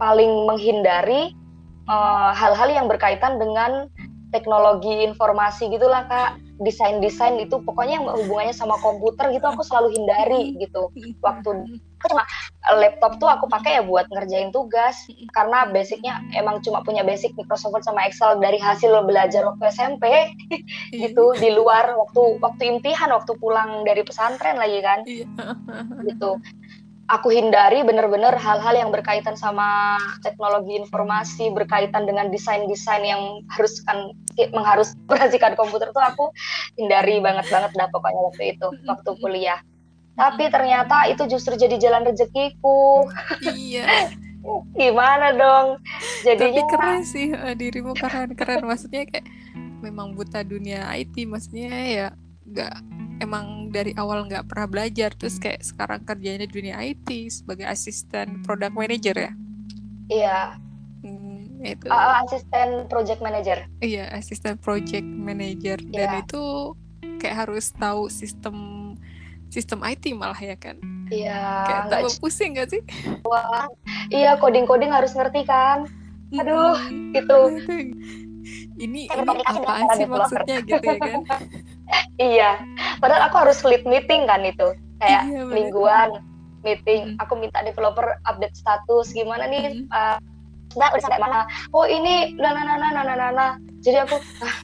[0.00, 1.36] paling menghindari
[1.90, 3.90] eh, hal-hal uh, yang berkaitan dengan
[4.30, 6.38] teknologi informasi gitulah kak.
[6.60, 10.92] Desain-desain itu pokoknya yang hubungannya sama komputer gitu aku selalu hindari gitu.
[11.24, 12.24] Waktu cuma
[12.76, 15.08] laptop tuh aku pakai ya buat ngerjain tugas.
[15.32, 20.04] Karena basicnya emang cuma punya basic Microsoft Word sama Excel dari hasil belajar waktu SMP
[21.08, 25.00] gitu di luar waktu waktu imtihan waktu pulang dari pesantren lagi kan.
[25.08, 25.26] Iya.
[26.12, 26.36] gitu
[27.10, 34.14] aku hindari bener-bener hal-hal yang berkaitan sama teknologi informasi berkaitan dengan desain-desain yang harus kan
[34.54, 34.94] mengharus
[35.60, 36.30] komputer tuh aku
[36.78, 39.60] hindari banget banget dah pokoknya waktu itu waktu kuliah.
[40.14, 43.08] Tapi ternyata itu justru jadi jalan rezekiku.
[43.42, 44.14] Iya.
[44.80, 45.80] Gimana dong?
[46.24, 48.64] Jadinya tapi keren sih eh, dirimu keren keren.
[48.64, 49.26] Maksudnya kayak
[49.80, 52.08] memang buta dunia IT maksudnya ya
[52.50, 52.74] nggak
[53.20, 55.14] emang dari awal nggak pernah belajar.
[55.14, 59.32] Terus kayak sekarang kerjanya di dunia IT sebagai asisten product manager ya?
[60.10, 60.40] Iya.
[61.00, 61.86] Hmm, itu.
[61.88, 63.64] Uh, asisten project manager.
[63.80, 65.78] Iya asisten project manager.
[65.80, 66.22] Dan yeah.
[66.24, 66.74] itu
[67.20, 68.56] kayak harus tahu sistem
[69.52, 70.76] sistem IT malah ya kan?
[71.10, 72.82] Iya kayak tambah pusing gak sih?
[73.26, 73.66] Wah,
[74.14, 75.90] iya coding coding harus ngerti kan?
[76.30, 77.38] Aduh hmm, gitu.
[78.80, 81.20] ini ini apaan sih maksudnya gitu ya kan
[82.20, 82.60] iya.
[82.98, 84.74] Padahal aku harus lead meeting kan itu.
[85.00, 86.10] Kayak iya, mingguan
[86.60, 87.16] meeting.
[87.16, 87.22] Hmm.
[87.24, 89.12] aku minta developer update status.
[89.12, 89.84] Gimana nih?
[89.84, 89.86] Hmm.
[89.90, 90.16] uh,
[90.76, 91.48] udah udah sampai mana?
[91.74, 93.52] Oh ini nah nah nah nah nah nah, nah.
[93.82, 94.56] jadi aku ah,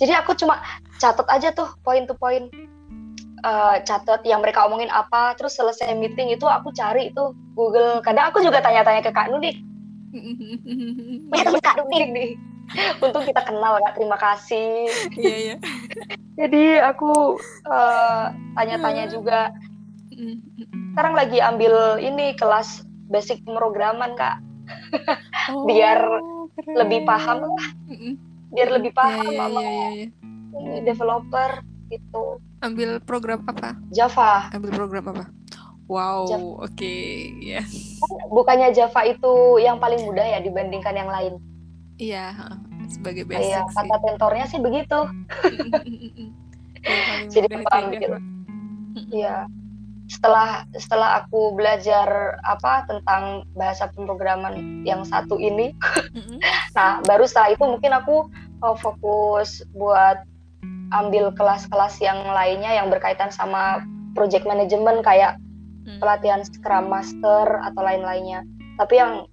[0.00, 0.56] jadi aku cuma
[0.96, 2.48] catat aja tuh poin to poin
[3.44, 5.36] uh, catat yang mereka omongin apa.
[5.36, 8.00] Terus selesai meeting itu aku cari itu Google.
[8.00, 9.74] Kadang aku juga tanya-tanya ke Kak Nudi
[11.30, 12.30] punya Kak Nudi nih
[13.04, 14.88] Untung kita kenal kak, terima kasih.
[15.14, 15.56] Iya iya.
[16.34, 19.52] Jadi aku uh, tanya-tanya juga.
[20.94, 24.38] Sekarang lagi ambil ini kelas basic pemrograman kak,
[25.50, 26.06] oh, biar
[26.54, 26.74] keren.
[26.78, 27.66] lebih paham lah,
[28.54, 29.92] biar lebih iya, paham yeah, sama yeah, yeah,
[30.54, 30.82] yeah.
[30.86, 31.50] developer
[31.90, 32.38] gitu.
[32.62, 33.74] Ambil program apa?
[33.90, 34.54] Java.
[34.54, 35.26] Ambil program apa?
[35.90, 36.30] Wow,
[36.62, 37.28] oke, okay.
[37.42, 37.60] ya.
[37.60, 37.66] Yeah.
[38.30, 41.42] Bukannya Java itu yang paling mudah ya dibandingkan yang lain?
[41.94, 42.34] Iya,
[42.90, 44.98] sebagai basic Iya, kata tentornya sih begitu.
[47.34, 48.18] Jadi paham gitu.
[49.14, 49.46] Iya.
[50.04, 55.72] Setelah setelah aku belajar apa tentang bahasa pemrograman yang satu ini,
[56.76, 58.28] nah baru setelah itu mungkin aku
[58.60, 60.26] oh, fokus buat
[60.92, 63.80] ambil kelas-kelas yang lainnya yang berkaitan sama
[64.12, 65.40] project management kayak
[65.88, 65.98] mm.
[65.98, 68.44] pelatihan Scrum Master atau lain-lainnya.
[68.76, 69.24] Tapi yang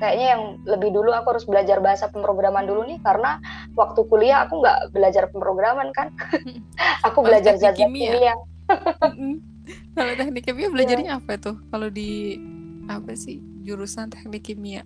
[0.00, 3.42] kayaknya yang lebih dulu aku harus belajar bahasa pemrograman dulu nih karena
[3.76, 6.12] waktu kuliah aku nggak belajar pemrograman kan.
[7.06, 8.30] Aku belajar zat kimia,
[9.94, 11.20] kalau teknik kimia belajarnya ya.
[11.20, 11.56] apa tuh?
[11.70, 12.38] Kalau di
[12.86, 14.82] apa sih jurusan teknik kimia?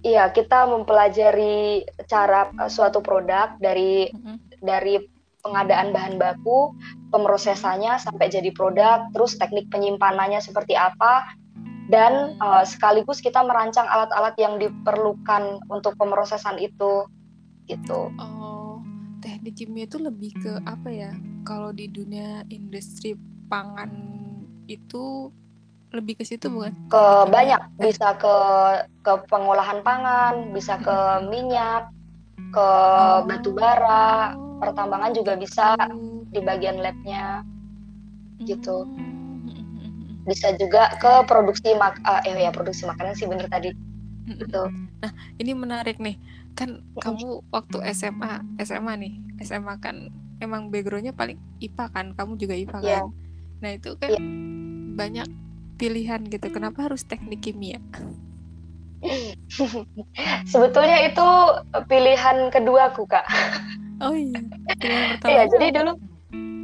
[0.00, 4.08] Iya, kita mempelajari cara uh, suatu produk dari
[4.64, 4.96] dari
[5.40, 6.72] pengadaan bahan baku,
[7.12, 11.32] pemrosesannya sampai jadi produk, terus teknik penyimpanannya seperti apa,
[11.90, 17.10] dan uh, sekaligus kita merancang alat-alat yang diperlukan untuk pemrosesan itu,
[17.66, 18.14] gitu.
[18.16, 18.78] Oh,
[19.20, 21.12] teknik kimia itu lebih ke apa ya?
[21.42, 23.18] Kalau di dunia industri
[23.50, 23.90] pangan
[24.70, 25.34] itu
[25.90, 26.70] lebih ke situ bukan?
[26.86, 28.34] Ke banyak, bisa ke
[29.02, 31.90] ke pengolahan pangan, bisa ke minyak,
[32.54, 33.26] ke Oh.
[33.26, 35.74] batu bara, pertambangan juga bisa
[36.30, 37.42] di bagian labnya
[38.46, 38.86] gitu.
[38.86, 39.19] Hmm.
[40.30, 43.74] Bisa juga ke produksi mak eh eh, ya produksi makanan sih bener tadi
[44.30, 46.20] gitu Nah, ini menarik nih.
[46.52, 52.54] Kan kamu waktu SMA, SMA nih, SMA kan emang backgroundnya paling IPA kan, kamu juga
[52.54, 52.84] IPA kan.
[52.84, 53.00] Iya.
[53.58, 54.20] Nah itu kan Iya.
[54.94, 55.28] banyak
[55.80, 56.46] pilihan gitu.
[56.52, 57.80] Kenapa harus teknik kimia?
[60.52, 61.26] sebetulnya itu
[61.88, 63.24] pilihan keduaku kak
[64.00, 64.40] Oh iya,
[64.76, 65.28] pilihan pertama.
[65.32, 65.92] iya jadi dulu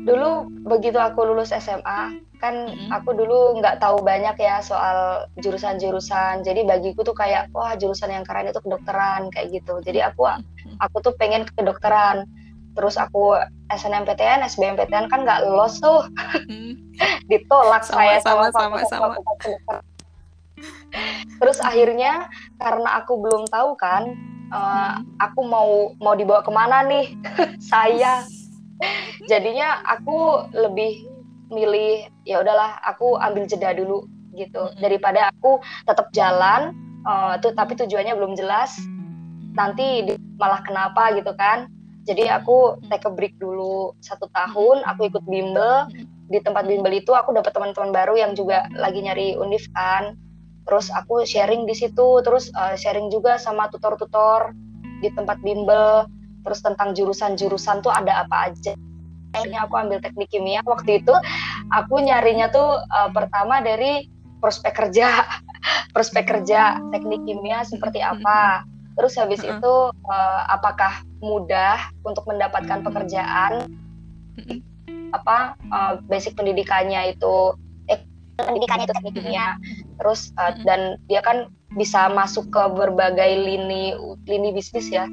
[0.07, 0.31] dulu
[0.63, 2.93] begitu aku lulus SMA kan Mm-mm.
[2.93, 8.23] aku dulu nggak tahu banyak ya soal jurusan-jurusan jadi bagiku tuh kayak wah jurusan yang
[8.23, 10.31] keren itu kedokteran kayak gitu jadi aku
[10.79, 12.29] aku tuh pengen ke kedokteran
[12.73, 13.35] terus aku
[13.67, 16.07] SNMPTN SBMPTN kan nggak lolos tuh
[16.47, 16.79] Hmm.
[17.31, 19.07] ditolak Sama, saya sama, sama sama, fakultas- sama.
[19.11, 19.85] fakultas kedokteran.
[21.37, 22.13] Terus akhirnya
[22.57, 24.17] karena aku belum tahu kan,
[24.49, 27.13] eh, aku mau mau dibawa ke mana nih
[27.73, 28.25] saya.
[29.31, 31.07] Jadinya aku lebih
[31.47, 34.71] milih ya udahlah aku ambil jeda dulu gitu.
[34.79, 36.75] Daripada aku tetap jalan
[37.07, 38.77] eh, tuh tapi tujuannya belum jelas
[39.57, 40.05] nanti
[40.37, 41.71] malah kenapa gitu kan.
[42.07, 45.91] Jadi aku take a break dulu satu tahun aku ikut bimbel.
[46.27, 50.15] Di tempat bimbel itu aku dapat teman-teman baru yang juga lagi nyari univ kan.
[50.67, 54.55] Terus aku sharing di situ terus uh, sharing juga sama tutor-tutor
[55.03, 56.11] di tempat bimbel
[56.47, 58.79] terus tentang jurusan-jurusan tuh ada apa aja.
[59.35, 60.63] Akhirnya aku ambil teknik kimia.
[60.63, 61.11] Waktu itu
[61.75, 64.07] aku nyarinya tuh uh, pertama dari
[64.39, 65.27] prospek kerja.
[65.95, 68.63] Prospek kerja teknik kimia seperti apa.
[68.95, 73.67] Terus habis itu uh, apakah mudah untuk mendapatkan pekerjaan?
[75.11, 77.57] Apa uh, basic pendidikannya itu
[77.91, 77.99] eh,
[78.39, 79.59] pendidikannya itu teknik kimia.
[79.99, 83.93] Terus uh, dan dia kan bisa masuk ke berbagai lini
[84.25, 85.11] lini bisnis ya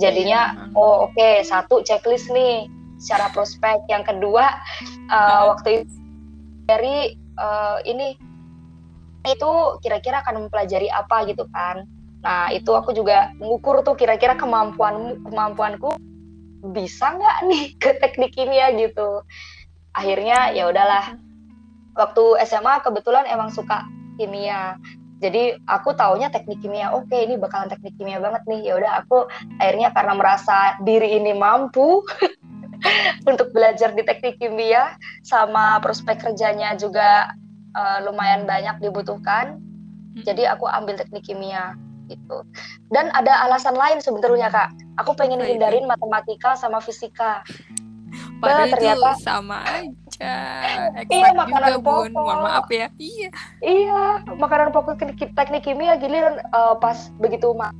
[0.00, 0.76] jadinya Iya.
[0.76, 2.68] oh oke satu checklist nih.
[3.02, 3.82] Secara prospek.
[3.90, 4.46] Yang kedua
[5.10, 5.94] uh, waktu itu
[6.70, 8.14] dari uh, ini
[9.26, 9.50] itu
[9.82, 11.82] kira-kira akan mempelajari apa gitu kan.
[12.22, 15.98] Nah itu aku juga mengukur tuh kira-kira kemampuan kemampuanku
[16.70, 19.26] bisa nggak nih ke teknik kimia gitu.
[19.98, 21.18] Akhirnya ya udahlah.
[21.92, 23.84] Waktu SMA kebetulan emang suka
[24.16, 24.80] kimia
[25.22, 28.60] jadi aku taunya teknik kimia oke ini bakalan teknik kimia banget nih.
[28.66, 29.30] Ya udah aku
[29.62, 32.02] akhirnya karena merasa diri ini mampu
[33.30, 37.30] untuk belajar di teknik kimia sama prospek kerjanya juga
[37.78, 39.62] eh, lumayan banyak dibutuhkan
[40.20, 41.72] jadi aku ambil teknik kimia
[42.12, 42.44] gitu.
[42.92, 44.68] Dan ada alasan lain sebetulnya kak.
[45.00, 45.56] Aku pengen Apa itu?
[45.56, 47.40] hindarin matematika sama fisika.
[48.36, 50.01] Padahal itu ternyata- sama aja.
[51.10, 52.10] Iya, makanan juga, Bun.
[52.10, 52.14] pokok.
[52.14, 52.86] Mohon maaf ya.
[52.96, 53.28] Iya.
[53.60, 54.02] Iya,
[54.38, 57.74] makanan pokok teknik, teknik kimia giliran eh, pas begitu ma-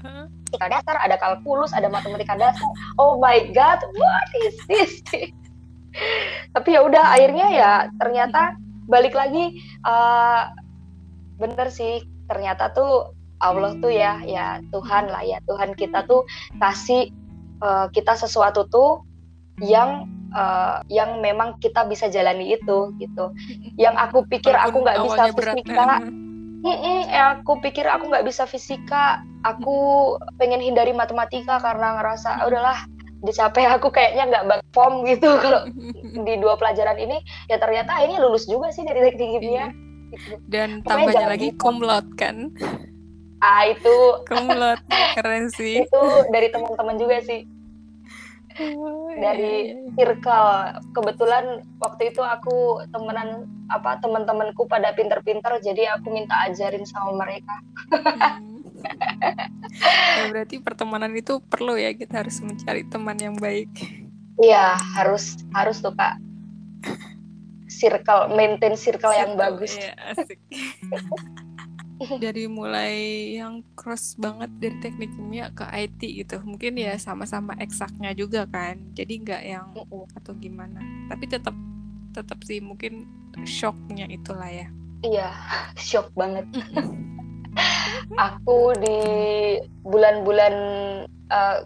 [0.00, 0.26] Hah?
[0.50, 2.68] matematika dasar, ada kalkulus, ada matematika dasar.
[2.98, 4.92] Oh my god, what is this?
[6.54, 8.54] Tapi ya udah akhirnya ya ternyata
[8.90, 10.42] balik lagi eh,
[11.38, 16.26] bener sih ternyata tuh Allah tuh ya ya Tuhan lah ya Tuhan kita tuh
[16.62, 17.10] kasih
[17.62, 19.02] eh, kita sesuatu tuh
[19.62, 23.34] yang eh, yang memang kita bisa jalani itu gitu.
[23.76, 26.00] Yang aku pikir aku nggak bisa fisika,
[26.60, 29.76] Mm-mm, ya aku pikir aku nggak bisa fisika, aku
[30.36, 32.78] pengen hindari matematika karena ngerasa "Ah, udahlah
[33.24, 35.64] dicapai aku kayaknya nggak bak form gitu kalau
[36.24, 37.20] di dua pelajaran ini
[37.52, 39.48] ya ternyata akhirnya lulus juga sih dari teknik kimia.
[39.48, 39.66] Iya.
[40.10, 40.32] Gitu.
[40.50, 42.36] Dan Pokoknya tambahnya lagi cum laude kan.
[43.40, 43.96] Ah itu
[44.28, 44.84] laude
[45.16, 45.80] keren sih.
[45.86, 47.48] itu dari teman-teman juga sih
[49.16, 49.90] dari iya, iya.
[49.96, 50.48] circle.
[50.94, 51.44] Kebetulan
[51.80, 57.54] waktu itu aku temenan apa teman-temanku pada pinter-pinter jadi aku minta ajarin sama mereka.
[60.16, 63.68] Ya, berarti pertemanan itu perlu ya kita harus mencari teman yang baik.
[64.40, 66.16] Iya harus harus tuh kak
[67.70, 69.72] circle maintain circle yang Circle, bagus.
[69.78, 70.40] iya, asik.
[72.00, 72.94] dari mulai
[73.36, 76.40] yang cross banget dari teknik kimia ke IT gitu.
[76.40, 78.80] Mungkin ya sama-sama eksaknya juga kan.
[78.96, 79.68] Jadi nggak yang
[80.16, 80.80] atau gimana.
[81.12, 81.52] Tapi tetap
[82.16, 83.04] tetap sih mungkin
[83.44, 84.66] shocknya itulah ya.
[85.04, 85.28] Iya
[85.88, 86.48] shock banget.
[88.30, 88.98] aku di
[89.84, 90.54] bulan-bulan
[91.10, 91.58] eh,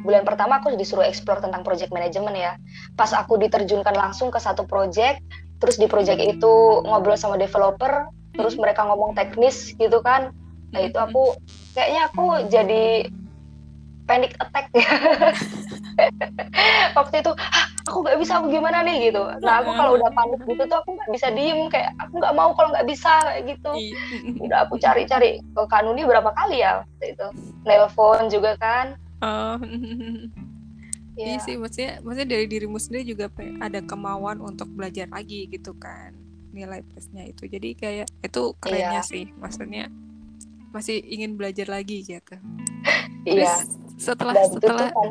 [0.00, 2.52] bulan pertama aku disuruh explore tentang project management ya.
[2.94, 5.20] Pas aku diterjunkan langsung ke satu project
[5.60, 6.52] terus di project itu
[6.88, 10.34] ngobrol sama developer terus mereka ngomong teknis gitu kan.
[10.70, 11.34] Nah itu aku
[11.74, 13.10] kayaknya aku jadi
[14.06, 14.90] panic attack ya.
[16.98, 17.32] Waktu itu
[17.86, 19.10] aku nggak bisa aku gimana nih?
[19.10, 19.22] Gitu.
[19.42, 22.50] Nah aku kalau udah panik gitu tuh aku nggak bisa diem kayak aku nggak mau
[22.54, 23.70] kalau nggak bisa kayak gitu.
[23.74, 23.94] Iya.
[24.46, 27.26] udah aku cari-cari ke kanuni berapa kali ya waktu itu.
[27.66, 28.94] Nelpon juga kan.
[29.20, 29.58] Oh,
[31.20, 31.44] ya iya.
[31.44, 33.28] sih maksudnya maksudnya dari dirimu sendiri juga
[33.60, 36.16] ada kemauan untuk belajar lagi gitu kan
[36.50, 37.46] nilai plusnya itu.
[37.46, 39.06] Jadi kayak itu kerennya Iya.
[39.06, 39.86] sih maksudnya
[40.70, 42.36] masih ingin belajar lagi gitu.
[43.26, 43.50] Iya.
[43.50, 43.54] Terus
[44.00, 45.08] setelah dan itu setelah kan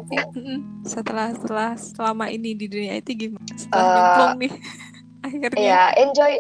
[0.94, 3.46] setelah setelah selama ini di dunia IT gimana?
[3.54, 4.54] Setelah nyemplung nih
[5.28, 5.60] akhirnya.
[5.62, 6.34] ya enjoy.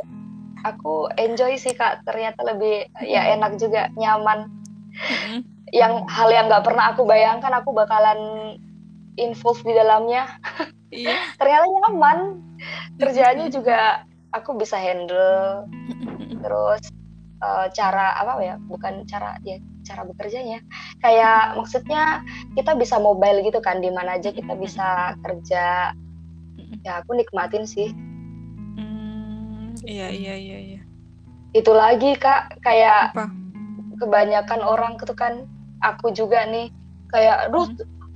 [0.59, 2.03] Aku enjoy sih kak.
[2.03, 4.51] Ternyata lebih ya enak juga nyaman.
[5.71, 8.19] Yang hal yang nggak pernah aku bayangkan aku bakalan
[9.15, 10.27] involve di dalamnya.
[10.91, 11.15] Iya.
[11.39, 12.17] Ternyata nyaman.
[12.99, 15.65] Kerjaannya juga aku bisa handle.
[16.43, 16.83] Terus
[17.39, 20.61] eh, cara apa ya bukan cara ya cara bekerjanya.
[21.01, 22.21] Kayak maksudnya
[22.53, 25.93] kita bisa mobile gitu kan di mana aja kita bisa kerja.
[26.85, 27.91] Ya aku nikmatin sih.
[28.77, 30.81] Hmm, iya iya iya iya.
[31.51, 33.33] Itu lagi kak kayak apa?
[33.99, 35.49] kebanyakan orang itu kan
[35.81, 36.69] aku juga nih.
[37.09, 37.65] Kayak aduh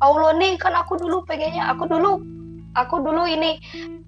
[0.04, 2.21] Allah nih kan aku dulu pengennya aku dulu
[2.74, 3.58] aku dulu ini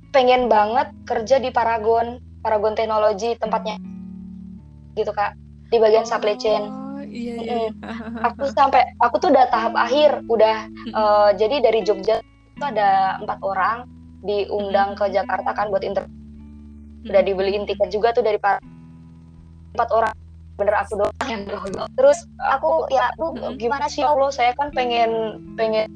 [0.10, 3.78] pengen banget kerja di Paragon Paragon Teknologi tempatnya.
[4.94, 5.34] Gitu kak.
[5.74, 6.70] Di bagian supply chain.
[6.70, 7.36] Oh, iya.
[7.42, 7.70] Iya
[8.28, 13.40] aku sampai aku tuh udah tahap akhir udah eh, jadi dari Jogja itu ada empat
[13.44, 13.78] orang
[14.26, 16.08] diundang ke Jakarta kan buat inter
[17.06, 18.58] udah dibeliin tiket juga tuh dari para
[19.78, 20.14] empat orang
[20.56, 23.60] bener aku doang yang lolos terus aku ya Mm-mm.
[23.60, 25.92] gimana sih ya Allah saya kan pengen pengen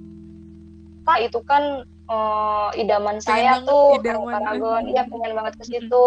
[1.07, 4.33] pak itu kan eh, idaman saya banget, tuh idaman.
[4.41, 4.83] Paragon.
[4.89, 6.05] Iya pengen banget ke situ.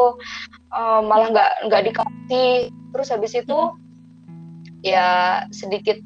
[0.74, 2.52] Eh, malah nggak nggak dikasih.
[2.92, 3.58] Terus habis itu
[4.82, 5.96] ya sedikit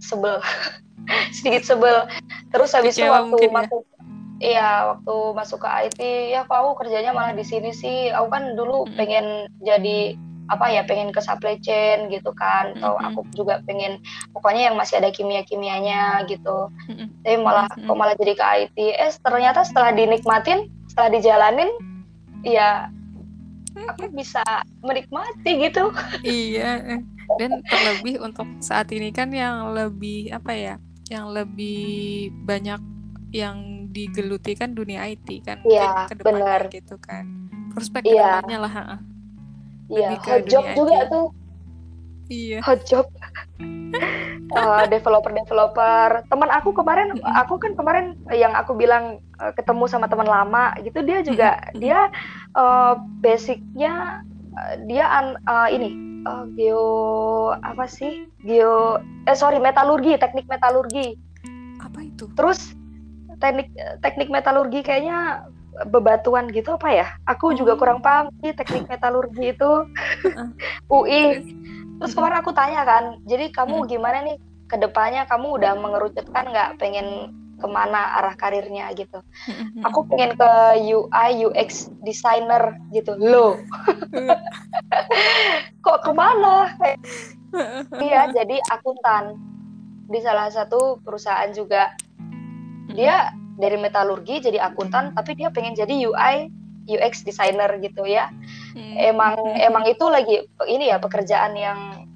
[0.00, 0.40] sebel.
[1.36, 2.08] Sedikit sebel.
[2.52, 3.56] Terus habis itu Kecewa waktu mungkin ya?
[3.64, 3.82] masuk
[4.40, 6.00] iya waktu masuk ke IT
[6.32, 8.08] ya kok aku kerjanya malah di sini sih.
[8.14, 10.16] Aku kan dulu pengen jadi
[10.50, 13.06] apa ya pengen ke supply chain gitu kan atau Mm-mm.
[13.14, 14.02] aku juga pengen
[14.34, 17.06] pokoknya yang masih ada kimia kimianya gitu Mm-mm.
[17.22, 17.86] tapi malah Mm-mm.
[17.86, 21.70] kok malah jadi ke IT eh ternyata setelah dinikmatin setelah dijalanin
[22.42, 22.90] ya
[23.94, 24.42] aku bisa
[24.82, 25.94] menikmati gitu
[26.26, 27.00] Iya, eh.
[27.38, 30.74] dan terlebih untuk saat ini kan yang lebih apa ya,
[31.06, 32.82] yang lebih banyak
[33.30, 35.62] yang digeluti kan dunia IT kan,
[36.18, 36.60] depannya benar.
[36.74, 37.24] gitu kan,
[37.70, 38.42] prospek Iya.
[38.42, 38.74] ke depannya lah.
[39.90, 41.10] Iya, hot job dunia juga IT.
[41.10, 41.26] tuh,
[42.30, 42.58] Iya.
[42.62, 43.06] hot job.
[44.50, 46.26] Eh, developer-developer.
[46.26, 47.34] Teman aku kemarin, Mm-mm.
[47.38, 51.78] aku kan kemarin yang aku bilang eh, ketemu sama teman lama gitu, dia juga Mm-mm.
[51.78, 52.10] dia
[52.58, 54.26] eh, basicnya
[54.58, 55.90] eh, dia an- eh, ini
[56.26, 56.90] eh, geo
[57.62, 58.26] apa sih?
[58.42, 61.14] Geo eh sorry metalurgi, teknik metalurgi.
[61.78, 62.26] Apa itu?
[62.34, 62.74] Terus
[63.38, 63.70] teknik
[64.02, 65.46] teknik metalurgi kayaknya
[65.88, 67.06] bebatuan gitu apa ya?
[67.24, 67.78] Aku juga Oh.
[67.78, 69.70] kurang paham sih teknik metalurgi itu.
[70.26, 70.48] Heeh.
[70.90, 71.24] UI.
[72.00, 72.12] Terus?
[72.16, 73.88] Kemarin aku tanya kan, jadi kamu Mm.
[73.88, 77.28] gimana nih ke depannya kamu udah mengerucutkan nggak pengen
[77.60, 79.20] ke mana arah karirnya gitu?
[79.44, 79.84] Mm-mm.
[79.84, 83.12] Aku pengen ke UI UX designer gitu.
[83.20, 83.60] Loh,
[85.84, 86.72] kok ke mana?
[88.00, 89.36] Iya, jadi akuntan
[90.08, 91.92] di salah satu perusahaan juga.
[92.96, 93.28] Dia
[93.60, 96.48] dari metalurgi jadi akuntan, tapi dia pengen jadi UI
[96.90, 98.32] UX designer gitu ya.
[98.74, 99.14] Mm.
[99.14, 102.08] emang emang itu lagi ini ya pekerjaan yang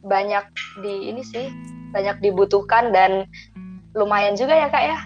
[0.00, 0.44] banyak
[0.80, 1.52] di ini sih
[1.92, 3.28] banyak dibutuhkan dan
[3.92, 4.98] lumayan juga ya kak ya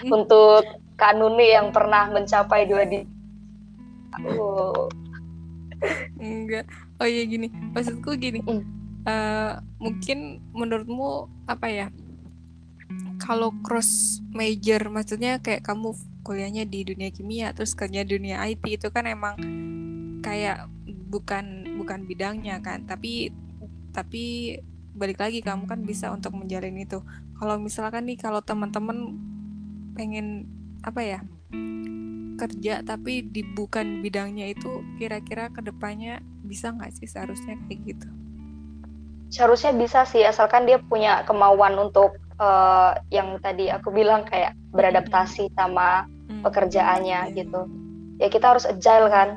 [0.00, 0.10] Mm-mm.
[0.22, 0.66] untuk
[0.96, 3.04] kanuni yang pernah mencapai dua di
[4.12, 4.92] Oh,
[6.20, 6.68] Enggak.
[7.00, 8.44] Oh iya gini, maksudku gini.
[8.44, 8.62] Mm.
[9.08, 11.86] eh, mungkin menurutmu apa ya?
[13.22, 15.94] Kalau cross major, maksudnya kayak kamu
[16.26, 19.38] kuliahnya di dunia kimia, terus kerja dunia IT itu kan emang
[20.26, 20.66] kayak
[21.06, 23.30] bukan bukan bidangnya kan, tapi
[23.94, 24.58] tapi
[24.98, 26.98] balik lagi kamu kan bisa untuk menjalin itu.
[27.38, 29.14] Kalau misalkan nih kalau teman-teman
[29.94, 30.50] pengen
[30.82, 31.20] apa ya?
[32.42, 38.08] kerja tapi di bukan bidangnya itu kira-kira ke depannya bisa nggak sih seharusnya kayak gitu
[39.30, 45.46] seharusnya bisa sih asalkan dia punya kemauan untuk eh, yang tadi aku bilang kayak beradaptasi
[45.54, 47.66] sama Hmm, pekerjaannya gitu.
[48.18, 49.28] Ya kita harus agile kan.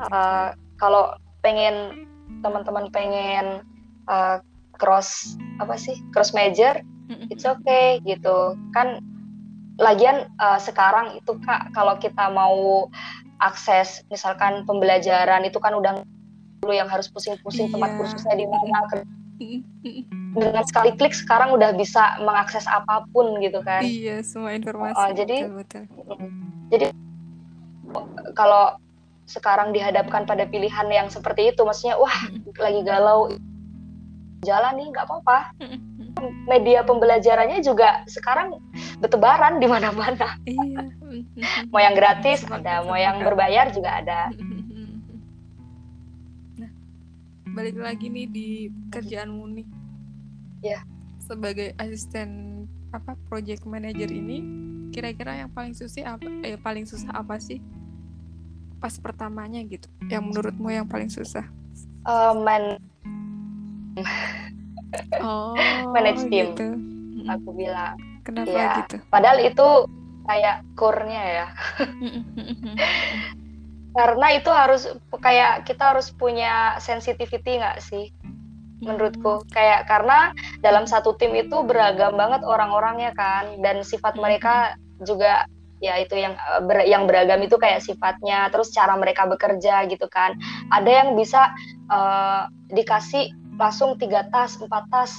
[0.00, 2.06] Eh, kalau pengen
[2.40, 3.60] teman-teman pengen
[4.08, 4.36] eh,
[4.80, 6.80] cross apa sih cross major
[7.28, 8.56] it's okay gitu.
[8.72, 8.98] Kan
[9.80, 12.86] lagian uh, sekarang itu kak kalau kita mau
[13.40, 16.04] akses misalkan pembelajaran itu kan udah
[16.60, 17.74] dulu yang harus pusing-pusing Iya.
[17.74, 18.76] tempat kursusnya di mana
[20.32, 23.82] dengan sekali klik sekarang udah bisa mengakses apa pun gitu kan.
[23.82, 24.96] Iya, semua informasi.
[24.96, 25.84] Oh, jadi- betul, betul.
[26.72, 26.86] jadi
[28.32, 28.76] kalau
[29.28, 32.16] sekarang dihadapkan pada pilihan yang seperti itu maksudnya wah
[32.58, 33.32] lagi galau.
[34.42, 35.38] Jalan nih nggak apa-apa.
[36.50, 38.58] Media pembelajarannya juga sekarang
[38.98, 40.34] bertebaran di mana-mana.
[40.46, 40.90] Iya.
[41.68, 44.32] mau yang gratis ada mau yang berbayar juga ada
[47.52, 48.48] balik lagi nih di
[48.88, 49.66] kerjaanmu nih.
[50.62, 50.80] Ya.
[51.18, 54.44] Sebagai asisten apa project manager ini,
[54.90, 56.28] kira-kira yang paling susah apa?
[56.42, 57.60] Eh, paling susah apa sih?
[58.76, 59.86] Pas pertamanya gitu.
[60.06, 61.46] Yang menurutmu yang paling susah?
[62.02, 62.76] Eh, man
[65.20, 65.56] Oh,
[65.94, 66.52] Manage team.
[66.52, 66.66] gitu.
[67.24, 67.94] aku bilang
[68.26, 68.70] Kenapa Iya.
[68.82, 68.96] gitu?
[69.08, 69.68] padahal itu
[70.26, 71.46] kayak core-nya ya
[73.92, 74.88] karena itu harus
[75.20, 78.08] kayak kita harus punya sensitivity nggak sih?
[78.82, 79.46] Menurutku.
[79.52, 83.60] Kayak karena dalam satu tim itu beragam banget orang-orangnya kan.
[83.62, 84.74] Dan sifat mereka
[85.04, 85.46] juga
[85.82, 90.08] ya itu yang eh, ber- yang beragam itu kayak sifatnya terus cara mereka bekerja gitu
[90.10, 90.34] kan.
[90.72, 91.52] Ada yang bisa
[91.92, 92.42] eh,
[92.74, 95.12] dikasih langsung tiga tas empat tas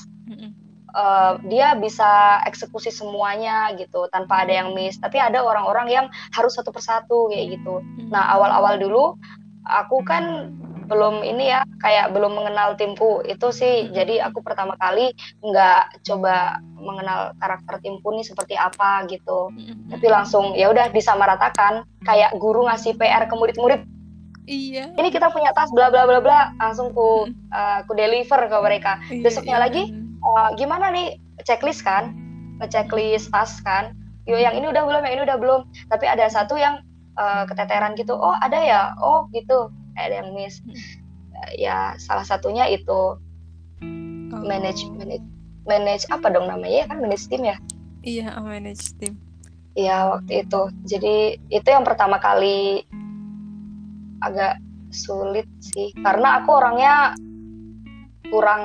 [0.94, 6.54] eh, dia bisa eksekusi semuanya gitu tanpa ada yang miss tapi ada orang-orang yang harus
[6.56, 7.82] satu persatu kayak gitu
[8.14, 9.18] Nah, awal-awal dulu
[9.66, 10.54] aku kan
[10.84, 13.24] belum ini ya, kayak belum mengenal timku.
[13.26, 13.96] Itu sih Mm-mm.
[13.96, 19.50] jadi aku pertama kali nggak coba mengenal karakter timku nih seperti apa gitu.
[19.90, 23.82] Tapi langsung ya udah disamaratakan kayak guru ngasih PR ke murid-murid.
[24.44, 24.92] Iya.
[25.00, 29.00] Ini kita punya tas bla bla bla bla, langsung ku eh, ku deliver ke mereka.
[29.08, 29.64] Iya, Besoknya iya.
[29.64, 29.84] lagi,
[30.34, 32.14] Eh, gimana nih checklist kan?
[32.58, 33.94] Ngechecklist tas kan?
[34.26, 35.62] Yo yang ini udah belum, yang ini udah belum.
[35.92, 36.82] Tapi ada satu yang
[37.20, 38.18] eh, keteteran gitu.
[38.18, 38.98] Oh, ada ya.
[38.98, 39.70] Oh, gitu.
[39.94, 40.58] Ada yang miss.
[40.66, 40.74] Hmm.
[41.54, 43.18] Eh, ya, salah satunya itu
[44.34, 44.42] Oh.
[44.42, 45.22] manage manage
[45.70, 47.58] manage apa dong namanya ya kan manage tim ya?
[48.02, 49.14] Iya, manage team.
[49.78, 50.62] Iya, waktu itu.
[50.90, 51.16] Jadi
[51.54, 52.82] itu yang pertama kali
[54.26, 54.58] agak
[54.90, 57.14] sulit sih karena aku orangnya
[58.34, 58.64] kurang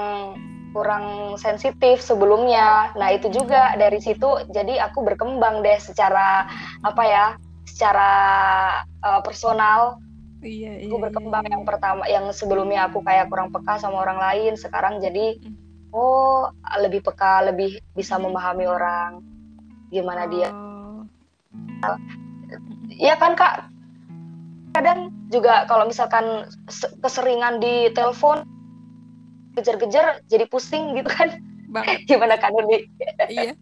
[0.73, 2.93] kurang sensitif sebelumnya.
[2.95, 6.47] Nah, itu juga dari situ jadi aku berkembang deh secara
[6.85, 7.27] apa ya?
[7.69, 8.11] secara
[8.83, 10.03] eh, personal
[10.39, 10.87] Iya, iya.
[10.87, 15.03] aku berkembang iya, yang pertama yang sebelumnya aku kayak kurang peka sama orang lain sekarang
[15.03, 15.35] jadi
[15.91, 16.47] oh
[16.79, 19.23] lebih peka lebih bisa memahami orang
[19.91, 20.51] gimana dia
[21.79, 21.95] Oh.
[22.91, 23.71] Iya kan kak
[24.75, 28.43] kadang juga kalau misalkan se- keseringan di telepon
[29.59, 31.43] kejar-kejar jadi pusing gitu kan.
[31.69, 32.05] Banget.
[32.09, 32.87] Gimana kan Uli?
[33.29, 33.59] iya.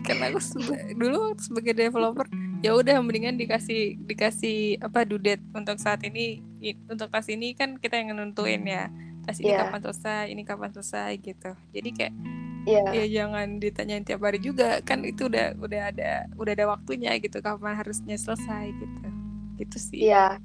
[0.00, 2.24] Karena aku seba- dulu sebagai developer
[2.60, 6.40] ya udah mendingan dikasih dikasih apa dudet untuk saat ini
[6.86, 8.88] untuk tas ini kan kita yang nentuin ya.
[9.22, 9.66] Tas ini Iya.
[9.66, 11.50] kapan selesai ini kapan selesai gitu.
[11.70, 12.14] Jadi kayak
[12.60, 12.84] Iya.
[12.92, 14.80] ya jangan ditanyain tiap hari juga.
[14.80, 19.08] Kan itu udah udah ada udah ada waktunya gitu kapan harusnya selesai gitu.
[19.58, 20.08] Gitu sih.
[20.08, 20.40] Iya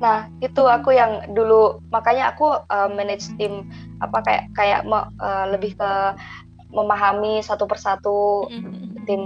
[0.00, 3.68] nah itu aku yang dulu makanya aku uh, manage tim
[4.00, 5.90] apa kayak kayak me- uh, lebih ke
[6.70, 9.04] memahami satu persatu Mm-mm.
[9.04, 9.22] tim.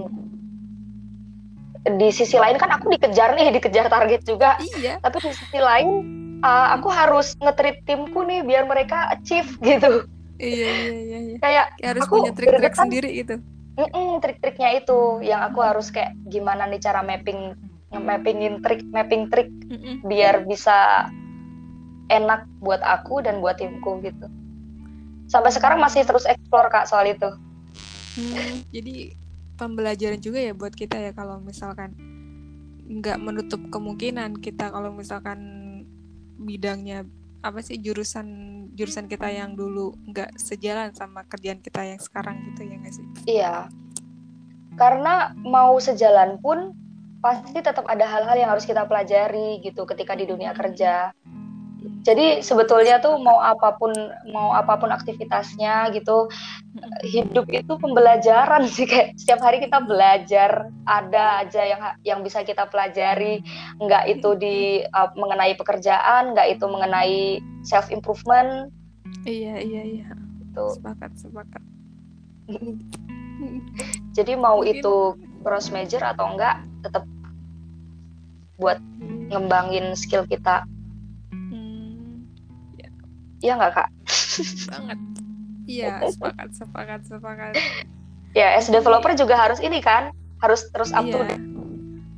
[1.85, 4.57] Di sisi lain kan aku dikejar nih dikejar target juga.
[4.59, 4.99] Iya.
[5.05, 5.89] Tapi di sisi lain
[6.41, 10.09] uh, aku harus nge-treat timku nih biar mereka achieve gitu.
[10.35, 11.37] Iya iya iya, iya.
[11.39, 13.37] kayak Kayak harus Aku punya trik-trik sendiri gitu.
[13.75, 19.51] Mm-mm, trik-triknya itu yang aku harus kayak gimana nih cara mapping mappingin trik mapping trik
[19.71, 20.03] Mm-mm.
[20.07, 21.09] biar bisa
[22.11, 24.27] enak buat aku dan buat timku gitu
[25.31, 27.31] sampai sekarang masih terus explore kak soal itu
[28.15, 29.11] Hmm, jadi
[29.59, 31.99] pembelajaran juga ya buat kita ya kalau misalkan
[32.87, 35.41] nggak menutup kemungkinan kita kalau misalkan
[36.39, 37.11] bidangnya
[37.43, 38.27] apa sih jurusan
[38.79, 43.07] jurusan kita yang dulu nggak sejalan sama kerjaan kita yang sekarang gitu ya nggak sih?
[43.27, 43.55] iya
[44.79, 46.71] karena mau sejalan pun
[47.25, 51.17] pasti tetap ada hal-hal yang harus kita pelajari gitu ketika di dunia kerja.
[52.05, 53.93] Jadi sebetulnya tuh mau apa pun
[54.29, 56.29] mau apa pun aktivitasnya gitu
[57.01, 62.69] hidup itu pembelajaran sih kayak setiap hari kita belajar ada aja yang yang bisa kita
[62.69, 63.41] pelajari.
[63.81, 68.69] Nggak itu di uh, mengenai pekerjaan nggak itu mengenai self improvement
[69.25, 70.09] Iya iya iya.
[70.45, 70.65] Gitu.
[70.77, 71.63] Sepakat sepakat.
[74.17, 74.97] jadi mau Mungkin- itu
[75.45, 77.05] cross major atau enggak tetap
[78.65, 78.81] buat
[79.29, 80.65] ngembangin skill kita.
[81.29, 82.25] Hmm,
[83.45, 83.53] ya.
[83.61, 83.89] Nggak kak?
[84.73, 84.99] Banget.
[85.69, 87.53] Iya sepakat sepakat sepakat.
[88.33, 90.11] ya as developer juga harus ini kan
[90.41, 91.29] harus terus up to iya.
[91.29, 91.47] date.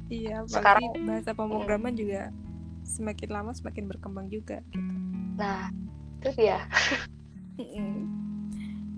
[0.06, 2.30] Iya Sekarang- bahasa pemrograman juga
[2.86, 4.86] semakin lama semakin berkembang juga gitu.
[5.34, 5.74] nah
[6.22, 6.62] itu dia
[7.58, 8.06] Mm-mm.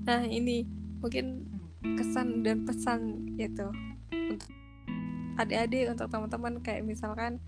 [0.05, 0.69] Nah ini
[1.01, 1.49] mungkin
[1.97, 3.73] kesan dan pesan gitu
[4.13, 4.53] untuk
[5.39, 7.39] adik-adik untuk teman-teman kayak misalkan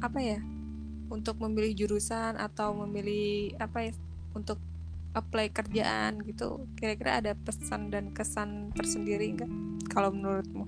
[0.00, 0.38] apa ya
[1.10, 3.92] untuk memilih jurusan atau memilih apa ya
[4.32, 4.62] untuk
[5.18, 9.50] apply kerjaan gitu kira-kira ada pesan dan kesan tersendiri nggak
[9.90, 10.64] kalau menurutmu?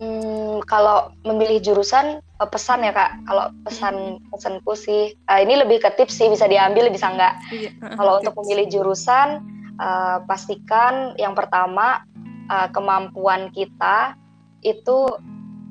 [0.00, 5.80] Hmm, kalau memilih jurusan eh, pesan ya kak kalau pesan pesanku sih eh, ini lebih
[5.80, 7.70] ke tips sih bisa diambil bisa nggak Iya.
[7.96, 9.40] Kalau untuk memilih jurusan,
[9.80, 12.04] eh, pastikan yang pertama
[12.48, 14.19] eh, kemampuan kita
[14.60, 15.08] itu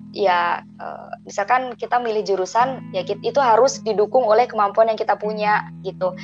[0.09, 5.69] ya eh, misalkan kita milih jurusan ya itu harus didukung oleh kemampuan yang kita punya
[5.85, 6.17] gitu.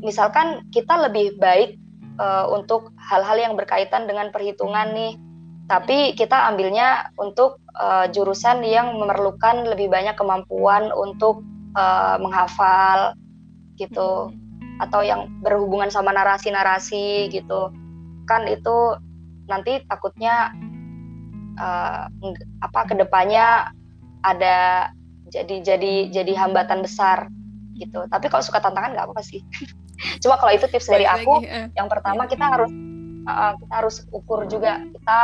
[0.00, 1.80] Misalkan kita lebih baik
[2.20, 5.16] eh, untuk hal-hal yang berkaitan dengan perhitungan nih,
[5.68, 11.40] tapi kita ambilnya untuk eh, jurusan yang memerlukan lebih banyak kemampuan untuk
[11.76, 13.16] eh, menghafal
[13.80, 14.28] gitu
[14.80, 17.72] atau yang berhubungan sama narasi-narasi gitu
[18.24, 18.96] kan itu
[19.50, 20.54] nanti takutnya
[22.22, 23.68] eng- apa ke depannya
[24.24, 24.88] ada
[25.30, 27.30] jadi jadi jadi hambatan besar
[27.78, 28.04] gitu.
[28.10, 29.40] Tapi kalau suka tantangan nggak apa-apa sih.
[30.22, 31.68] Cuma kalau itu tips dari aku eh.
[31.76, 32.72] yang pertama kita harus
[33.28, 35.20] uh, kita harus ukur juga kita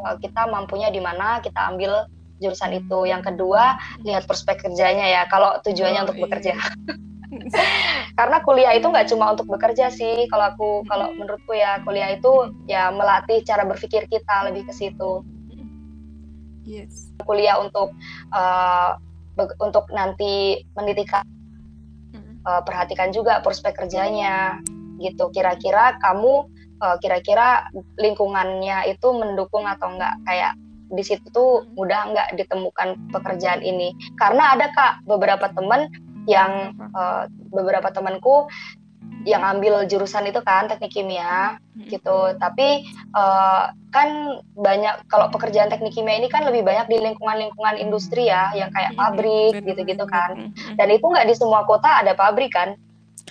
[0.00, 2.08] uh, kita mampunya di mana kita ambil
[2.40, 3.04] jurusan itu.
[3.08, 5.22] Yang kedua lihat prospek kerjanya ya.
[5.28, 6.24] Kalau tujuannya Oh, untuk iya.
[6.24, 6.52] bekerja.
[8.18, 10.26] Karena kuliah itu nggak cuma untuk bekerja sih.
[10.28, 15.22] Kalau aku kalau menurutku ya kuliah itu ya melatih cara berpikir kita lebih ke situ
[16.70, 17.10] yes.
[17.26, 17.90] kuliah untuk
[18.30, 18.94] uh,
[19.58, 21.10] untuk nanti mendidik
[22.10, 22.42] Mm.
[22.42, 24.58] uh, perhatikan juga prospek kerjanya
[24.98, 25.30] gitu.
[25.30, 26.50] Kira-kira kamu
[26.82, 30.18] uh, kira-kira lingkungannya itu mendukung atau enggak?
[30.26, 30.58] Kayak
[30.90, 33.94] di situ tuh mudah nggak ditemukan pekerjaan ini?
[34.18, 35.86] Karena ada kak beberapa temen
[36.26, 38.50] yang uh, beberapa temanku
[39.28, 41.86] yang ambil jurusan itu kan teknik kimia Mm.
[41.86, 42.34] gitu.
[42.40, 42.82] Tapi
[43.14, 44.08] uh, kan
[44.58, 48.92] banyak kalau pekerjaan teknik kimia ini kan lebih banyak di lingkungan-lingkungan industri ya yang kayak
[48.92, 50.50] Mm, pabrik bener, gitu-gitu kan.
[50.74, 52.74] Dan itu nggak di semua kota ada pabrik kan?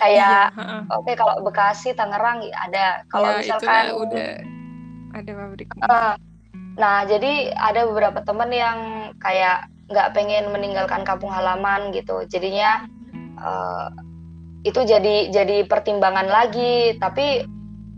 [0.00, 0.82] kayak heeh.
[0.96, 2.86] oke kalau Bekasi Tangerang ya ada.
[3.12, 4.30] Kalau Ya, misalkan udah
[5.12, 5.68] ada pabrik.
[5.68, 6.14] Eh,
[6.80, 8.78] nah jadi ada beberapa teman yang
[9.20, 12.24] kayak nggak pengen meninggalkan kampung halaman gitu.
[12.30, 12.88] Jadinya
[13.36, 13.86] eh,
[14.60, 17.48] itu jadi jadi pertimbangan lagi tapi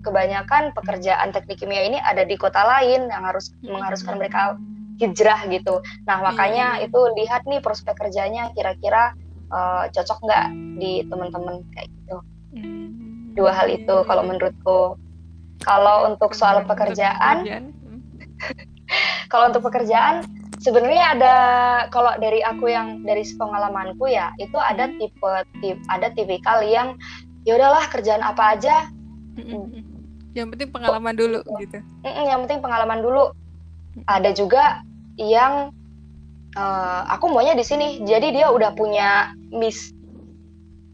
[0.02, 4.58] kebanyakan pekerjaan teknik kimia ini ada di kota lain yang harus mengharuskan mereka
[4.98, 6.86] hijrah gitu nah makanya iya.
[6.86, 9.14] itu lihat nih prospek kerjanya kira-kira
[9.50, 10.46] eh, cocok nggak
[10.78, 12.18] di teman-teman kayak gitu
[12.52, 13.32] Mm.
[13.32, 15.00] dua hal itu kalau menurutku
[15.64, 17.72] kalau untuk soal pekerjaan mm.
[19.32, 20.20] kalau untuk pekerjaan
[20.62, 21.34] sebenarnya ada
[21.90, 26.94] kalau dari aku yang dari pengalamanku ya itu ada tipe tip ada tipikal yang
[27.42, 28.86] ya udahlah kerjaan apa aja.
[30.32, 31.78] Yang penting pengalaman dulu gitu.
[32.06, 33.36] yang penting pengalaman dulu
[34.08, 34.80] ada juga
[35.20, 35.74] yang
[36.56, 39.92] eh, aku maunya di sini jadi dia udah punya miss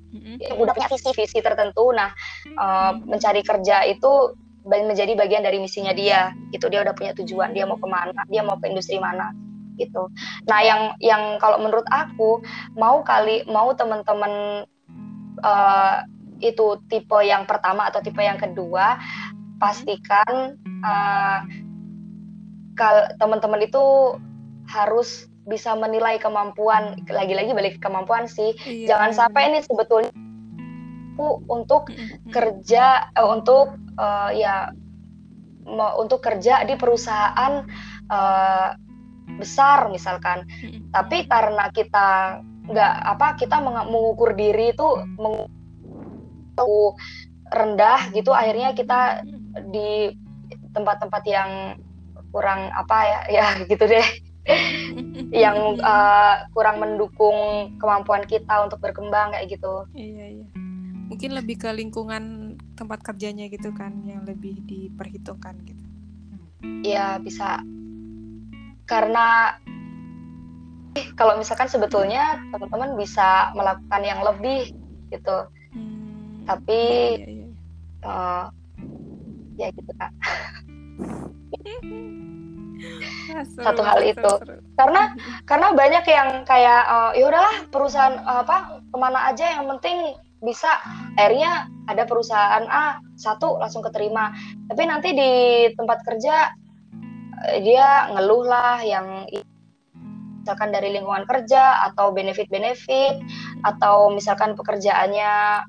[0.08, 0.56] Mm, mm.
[0.56, 2.08] udah punya visi visi tertentu nah
[2.48, 4.32] eh, mencari kerja itu
[4.64, 8.40] menjadi bagian dari misinya dia gitu dia udah punya tujuan dia mau ke mana dia
[8.40, 9.36] mau ke industri mana
[9.78, 10.10] gitu.
[10.50, 12.42] Nah yang yang kalau menurut aku
[12.74, 14.66] mau kali mau teman-teman
[15.40, 15.96] eh,
[16.38, 18.98] itu tipe yang pertama atau tipe yang kedua
[19.62, 21.38] pastikan eh,
[22.78, 24.14] kal teman-teman itu
[24.68, 28.52] harus bisa menilai kemampuan lagi-lagi balik ke kemampuan sih.
[28.68, 30.12] Iya, jangan sampai ini sebetulnya
[31.18, 31.90] aku untuk
[32.30, 34.70] kerja eh, untuk eh, ya
[35.98, 37.66] untuk kerja di perusahaan
[38.06, 38.68] eh,
[39.36, 40.82] besar misalkan Mm, mm.
[40.94, 44.88] tapi karena kita nggak apa kita meng- mengukur diri itu
[45.20, 45.48] mengu-
[47.48, 49.24] rendah gitu akhirnya kita
[49.72, 50.12] di
[50.76, 51.50] tempat-tempat yang
[52.28, 54.08] kurang apa ya ya gitu deh
[55.44, 60.48] yang eh, kurang mendukung kemampuan kita untuk berkembang kayak gitu Iya, iya.
[61.08, 65.84] Mungkin lebih ke lingkungan tempat kerjanya gitu kan yang lebih diperhitungkan gitu.
[66.84, 67.64] ya bisa
[68.88, 69.54] karena
[71.14, 74.72] kalau misalkan sebetulnya teman-teman bisa melakukan yang lebih
[75.12, 76.80] gitu Hmm, tapi
[77.20, 77.46] iya, iya, iya.
[78.08, 78.44] eh,
[79.60, 80.10] ya gitu kak
[83.52, 84.32] seru, Satu hal seru, itu.
[84.42, 84.54] seru.
[84.80, 85.02] karena
[85.50, 90.16] karena banyak yang kayak eh, ya udahlah perusahaan eh, apa ke mana aja yang penting
[90.40, 90.70] bisa
[91.20, 94.30] akhirnya ada perusahaan A satu langsung keterima
[94.72, 95.30] tapi nanti di
[95.74, 96.54] tempat kerja
[97.62, 99.26] dia ngeluh lah yang
[100.48, 103.20] misalkan dari lingkungan kerja atau benefit-benefit
[103.68, 105.60] atau misalkan pekerjaannya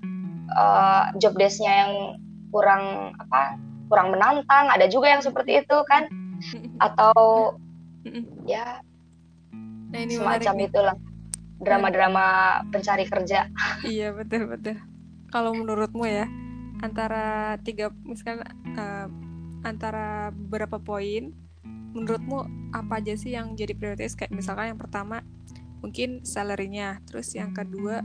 [0.56, 1.94] uh, job desknya yang
[2.48, 3.60] kurang apa
[3.92, 6.08] kurang menantang ada juga yang seperti itu kan?
[6.86, 7.12] Atau
[8.48, 8.80] ya
[9.92, 10.96] nah, ini semacam itulah
[11.60, 12.26] drama-drama
[12.72, 13.52] pencari kerja.
[13.84, 14.80] Iya betul betul.
[15.28, 16.26] Kalau menurutmu ya
[16.80, 18.48] antara tiga misalkan
[18.80, 19.12] uh,
[19.68, 21.36] antara beberapa poin
[21.94, 24.14] menurutmu apa aja sih yang jadi prioritas?
[24.14, 25.26] Kayak misalkan yang pertama
[25.82, 27.02] mungkin salarynya.
[27.10, 28.04] Terus yang kedua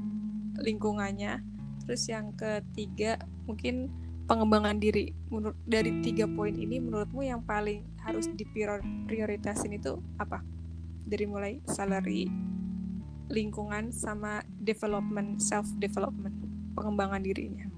[0.61, 1.43] lingkungannya.
[1.85, 3.93] Terus yang ketiga mungkin
[4.24, 5.12] pengembangan diri.
[5.28, 10.41] Menurut dari tiga poin ini menurutmu yang paling harus diprioritasin itu apa?
[11.05, 12.28] Dari mulai salary
[13.32, 16.32] lingkungan sama development self development
[16.76, 17.68] pengembangan dirinya.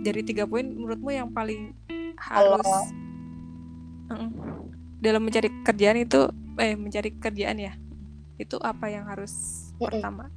[0.00, 1.74] Dari tiga poin menurutmu yang paling
[2.16, 2.66] harus
[4.10, 4.30] uh,
[5.00, 6.28] dalam mencari kerjaan itu
[6.60, 7.72] eh mencari kerjaan ya
[8.36, 9.32] itu apa yang harus
[9.80, 10.28] pertama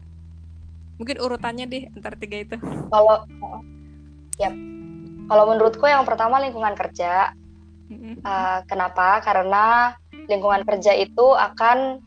[0.95, 2.55] mungkin urutannya deh antar tiga itu
[2.87, 3.27] kalau
[4.39, 4.51] ya
[5.27, 7.31] kalau menurutku yang pertama lingkungan kerja.
[8.23, 9.21] Uh, kenapa?
[9.21, 9.93] Karena
[10.27, 12.01] lingkungan kerja itu akan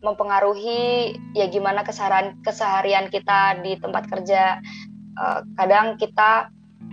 [0.00, 4.58] mempengaruhi ya gimana keseharian keseharian kita di tempat kerja.
[5.14, 6.48] Uh, kadang kita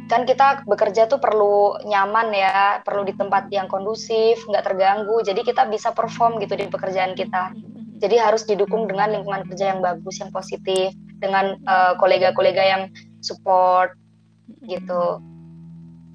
[0.07, 5.19] kan kita bekerja tuh perlu nyaman ya, perlu di tempat yang kondusif, nggak terganggu.
[5.21, 7.51] Jadi kita bisa perform gitu di pekerjaan kita.
[7.97, 12.83] Jadi harus didukung dengan lingkungan kerja yang bagus, yang positif, dengan eh, kolega-kolega uh, yang
[13.19, 13.97] support
[14.63, 15.19] gitu.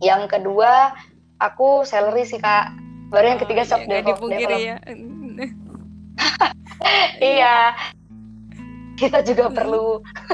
[0.02, 0.96] Yang kedua,
[1.38, 2.74] aku salary sih kak.
[3.12, 4.40] Baru yang oh, ketiga self iya, development.
[4.40, 4.76] Ya.
[7.36, 7.56] iya.
[8.96, 9.56] Kita juga hmm.
[9.56, 9.86] perlu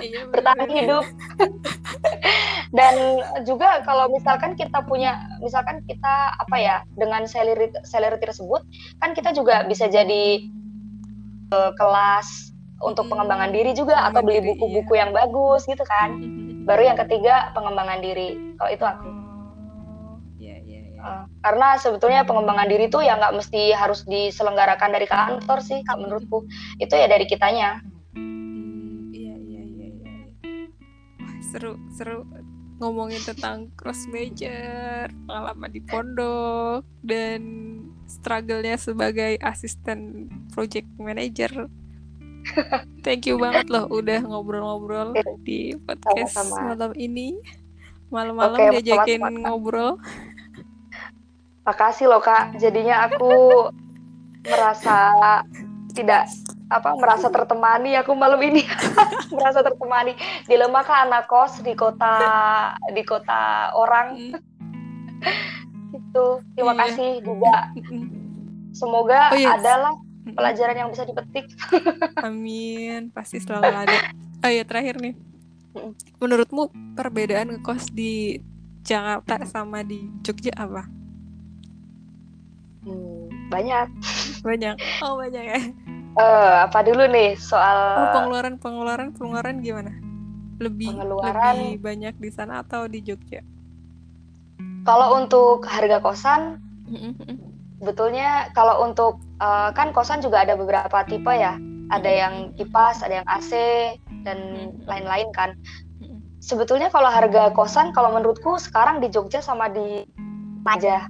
[0.04, 1.04] iya, bertahan hidup.
[2.68, 8.64] Dan juga kalau misalkan kita punya, misalkan kita apa ya, dengan salary salary tersebut,
[9.00, 10.44] kan kita juga bisa jadi
[11.52, 12.52] uh, kelas
[12.84, 13.12] untuk hmm.
[13.16, 15.08] pengembangan diri juga atau beli buku-buku iya.
[15.08, 16.20] yang bagus gitu kan.
[16.20, 16.64] Hmm.
[16.68, 18.36] Baru yang ketiga pengembangan diri.
[18.60, 19.28] Kalau itu aku.
[20.98, 25.94] Uh, karena sebetulnya pengembangan diri itu ya nggak mesti harus diselenggarakan dari kantor sih kak
[25.94, 26.42] menurutku
[26.82, 27.78] itu ya dari kitanya
[28.18, 30.14] hmm, iya iya iya iya
[31.22, 32.26] Wah, seru seru
[32.78, 37.40] ngomongin tentang cross major pengalaman di pondok dan
[38.06, 41.68] struggle-nya sebagai asisten project manager.
[43.04, 45.12] Thank you banget loh udah ngobrol-ngobrol
[45.42, 46.74] di podcast Sama-sama.
[46.74, 47.36] malam ini.
[48.08, 50.00] Malam-malam okay, diajakin ngobrol.
[51.68, 53.68] Makasih loh kak, jadinya aku
[54.48, 55.12] merasa
[55.92, 56.30] tidak
[56.68, 58.64] apa merasa tertemani aku malam ini
[59.36, 60.12] merasa tertemani
[60.44, 62.16] dilema kan anak kos di kota
[62.92, 64.32] di kota orang hmm.
[65.96, 66.80] itu terima iya.
[66.84, 67.54] kasih juga
[68.76, 69.40] semoga oh, yes.
[69.40, 69.50] Iya.
[69.56, 69.92] adalah
[70.28, 71.48] pelajaran yang bisa dipetik
[72.26, 73.98] amin pasti selalu ada
[74.44, 75.16] oh ya terakhir nih
[76.20, 78.44] menurutmu perbedaan ngekos di
[78.84, 80.98] Jakarta sama di Jogja apa
[82.88, 83.86] Hmm, banyak.
[84.40, 84.76] Banyak.
[85.04, 85.60] Oh banyak ya.
[86.18, 89.94] Uh, apa dulu nih soal oh, pengeluaran pengeluaran pengeluaran gimana?
[90.58, 93.46] Lebih pengeluaran lebih banyak di sana atau di Jogja?
[94.82, 96.58] Kalau untuk harga kosan,
[97.78, 101.54] betulnya kalau untuk uh, kan kosan juga ada beberapa tipe ya.
[101.88, 103.52] Ada yang kipas, ada yang AC
[104.26, 104.38] dan
[104.90, 105.54] lain-lain kan.
[106.42, 110.02] Sebetulnya kalau harga kosan, kalau menurutku sekarang di Jogja sama di
[110.68, 111.08] aja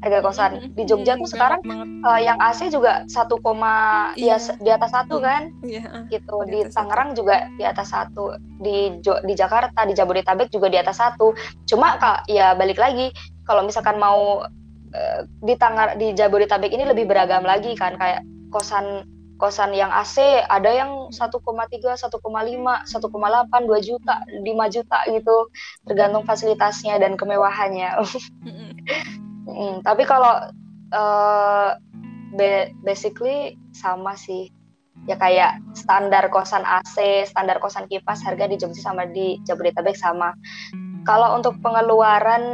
[0.00, 1.60] harga kosan di Jogja tuh sekarang
[2.04, 4.56] uh, yang AC juga satu koma ya iya.
[4.56, 5.52] di atas satu kan?
[5.60, 6.08] Yeah.
[6.08, 8.32] gitu di, di Tangerang juga di atas satu.
[8.60, 11.36] Di jo di Jakarta di Jabodetabek juga di atas satu.
[11.68, 13.12] Cuma kak ya balik lagi
[13.44, 14.40] kalau misalkan mau
[14.96, 18.00] uh, di Tanger di Jabodetabek ini lebih beragam lagi kan.
[18.00, 19.04] Kayak kosan
[19.36, 25.36] kosan yang AC ada yang 1,3, 1,5, 1,8, 2 juta, 5 juta gitu.
[25.84, 28.00] Tergantung fasilitasnya dan kemewahannya.
[29.48, 30.52] Hmm, tapi kalau
[30.92, 31.70] uh,
[32.84, 34.50] basically sama sih.
[35.08, 40.36] Ya kayak standar kosan AC, standar kosan kipas harga di Jogja sama di Jabodetabek sama.
[41.08, 42.44] Kalau untuk pengeluaran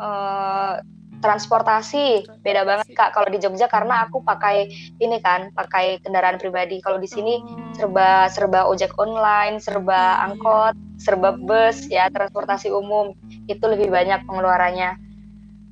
[0.00, 0.80] uh,
[1.22, 4.68] transportasi beda banget kak kalau di Jogja karena aku pakai
[4.98, 7.72] ini kan pakai kendaraan pribadi kalau di sini oh.
[7.78, 10.24] serba serba ojek online serba hmm.
[10.26, 13.14] angkot serba bus ya transportasi umum
[13.46, 14.98] itu lebih banyak pengeluarannya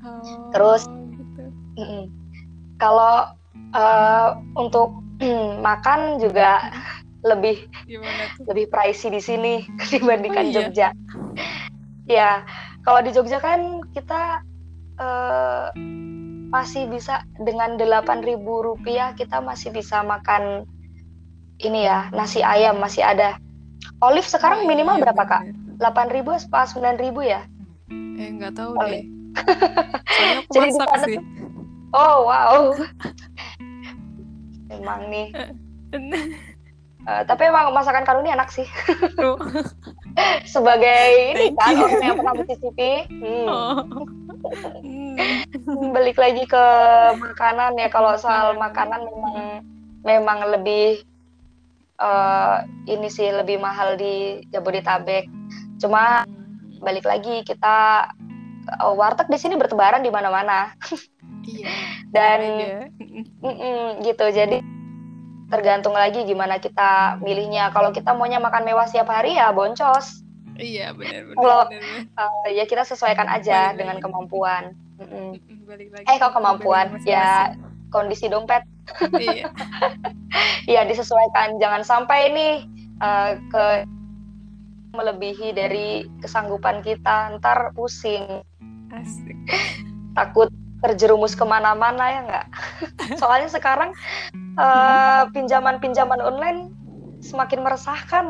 [0.01, 0.82] Oh, Terus
[1.16, 1.44] gitu.
[2.80, 3.32] kalau
[3.76, 4.96] uh, untuk
[5.66, 6.72] makan juga
[7.20, 7.68] lebih
[8.48, 9.55] lebih pricey di sini
[9.92, 10.55] dibandingkan oh, iya.
[10.57, 10.88] Jogja.
[12.09, 12.30] ya,
[12.80, 14.40] kalau di Jogja kan kita
[14.96, 15.68] uh,
[16.51, 20.66] masih bisa dengan 8.000 rupiah kita masih bisa makan
[21.62, 23.36] ini ya nasi ayam masih ada
[24.03, 25.42] olive sekarang Oh, minimal iya, berapa kak
[25.78, 25.92] bener.
[26.26, 27.40] 8.000 apa 9.000 ya
[28.20, 29.05] Eh nggak tahu Oh, deh.
[29.37, 31.18] Soalnya aku Jadi masak sih.
[31.95, 32.74] oh wow.
[34.70, 35.28] Emang nih.
[37.09, 38.68] Eh, tapi emang masakan Kanuni enak sih.
[40.53, 42.93] Sebagai ini kan orang yang pernah mencicipi.
[43.09, 43.47] Hmm.
[43.49, 43.76] Oh.
[44.85, 45.16] Hmm.
[45.97, 46.64] balik lagi ke
[47.16, 47.89] makanan ya.
[47.89, 49.37] Kalau soal makanan memang
[50.05, 51.01] memang lebih
[51.97, 55.24] eh, ini sih lebih mahal di Jabodetabek.
[55.81, 56.28] Cuma
[56.85, 58.09] balik lagi kita
[58.62, 60.74] eh, warteg di sini bertebaran di mana-mana
[61.42, 61.70] Iya.
[62.14, 62.40] dan
[64.06, 64.61] gitu jadi
[65.46, 70.22] tergantung lagi gimana kita milihnya kalau kita maunya makan mewah setiap hari ya boncos
[70.54, 71.32] Iya benar.
[71.32, 72.04] Kalau- benar.
[72.44, 74.04] Eh, ya kita sesuaikan aja Balik dengan lagi.
[74.04, 74.64] kemampuan
[75.64, 76.04] Balik lagi.
[76.04, 77.56] eh kalau ke kemampuan pribadi ya
[77.88, 78.62] kondisi dompet
[79.16, 79.48] Iya.
[80.68, 82.48] ya disesuaikan jangan sampai ini
[82.94, 83.66] eh, ke
[84.92, 85.88] melebihi dari
[86.20, 88.42] kesanggupan kita ntar pusing
[88.91, 89.36] Asik.
[90.12, 92.47] takut terjerumus ke mana-mana ya nggak
[93.20, 93.91] soalnya sekarang
[94.57, 96.72] eh, pinjaman-pinjaman online
[97.20, 98.26] semakin meresahkan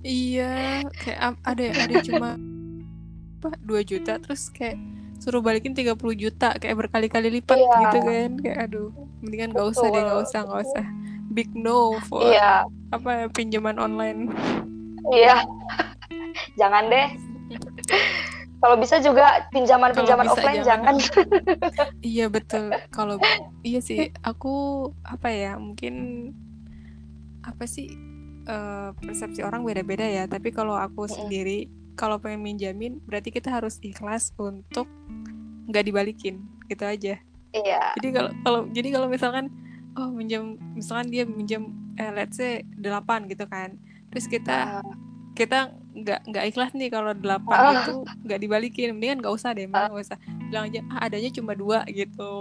[0.00, 2.38] Iya, kayak ada ada cuma
[3.36, 4.78] apa 2 juta terus kayak
[5.18, 7.74] suruh balikin 30 juta kayak berkali-kali lipat Iya.
[7.82, 8.30] gitu kan.
[8.38, 10.26] Kayak aduh, mendingan gak usah deh, gak Betul.
[10.30, 10.84] usah, gak usah.
[11.26, 12.62] Big no for iya
[12.94, 14.30] apa pinjaman online.
[15.10, 15.42] iya
[16.60, 17.06] jangan deh
[18.56, 20.96] kalau bisa juga pinjaman-pinjaman offline jangan.
[20.96, 21.22] jangan
[22.02, 22.72] Iya betul.
[22.90, 23.20] Kalau
[23.62, 25.94] iya sih, aku apa ya mungkin
[27.44, 27.92] apa sih
[28.46, 30.24] eh, persepsi orang beda-beda ya.
[30.26, 31.16] Tapi kalau aku Mm-mm.
[31.16, 34.88] sendiri, kalau pengen minjamin, berarti kita harus ikhlas untuk
[35.66, 37.14] nggak dibalikin, gitu aja.
[37.52, 39.48] iya Jadi kalau kalau jadi kalau misalkan
[39.96, 43.74] oh minjam misalkan dia minjam eh, let's say 8 gitu kan.
[44.12, 44.84] Terus kita Ah,
[45.34, 47.72] kita nggak nggak ikhlas nih kalau 8 Ah.
[47.80, 47.92] itu
[48.22, 48.88] nggak dibalikin.
[48.92, 50.18] Mendingan nggak usah deh mendingan nggak usah.
[50.46, 52.32] Bilang aja ah adanya cuma dua gitu.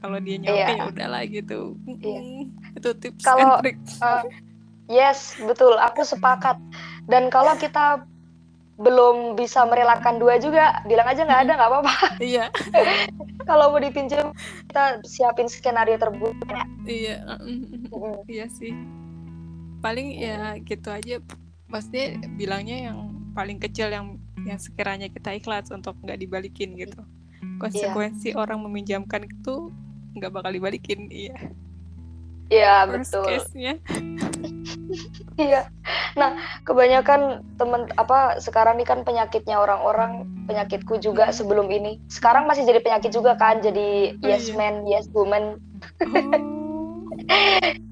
[0.00, 0.74] Kalau dia nyampe Iya.
[0.74, 1.60] ya udahlah gitu.
[1.86, 2.18] Iya.
[2.18, 2.42] Mm-mm.
[2.72, 4.22] itu tips Kalau- eh,
[4.88, 5.76] yes betul.
[5.76, 6.56] Aku sepakat.
[7.04, 8.08] Dan kalau kita
[8.74, 11.96] belum bisa merelakan dua juga bilang aja nggak ada nggak apa-apa.
[12.24, 12.48] Iya.
[13.42, 14.30] Kalau mau dipinjam
[14.64, 16.38] kita siapin skenario terburuk
[16.82, 18.70] iya mm, iya sih.
[19.78, 21.18] Paling ya gitu aja
[21.72, 22.98] maksudnya bilangnya yang
[23.32, 27.00] paling kecil yang yang sekiranya kita ikhlas untuk nggak dibalikin gitu.
[27.58, 29.72] Konsekuensi orang meminjamkan itu
[30.14, 31.34] nggak bakal dibalikin iya.
[32.52, 33.24] Iya worst betul.
[33.26, 33.74] case-nya.
[35.40, 35.72] Iya.
[36.20, 36.36] Nah
[36.68, 41.96] kebanyakan temen apa sekarang ini kan penyakitnya orang-orang penyakitku juga sebelum ini.
[42.12, 44.56] Sekarang masih jadi penyakit juga kan jadi Oh, yes iya.
[44.60, 45.56] man yes woman.
[46.04, 46.12] Oh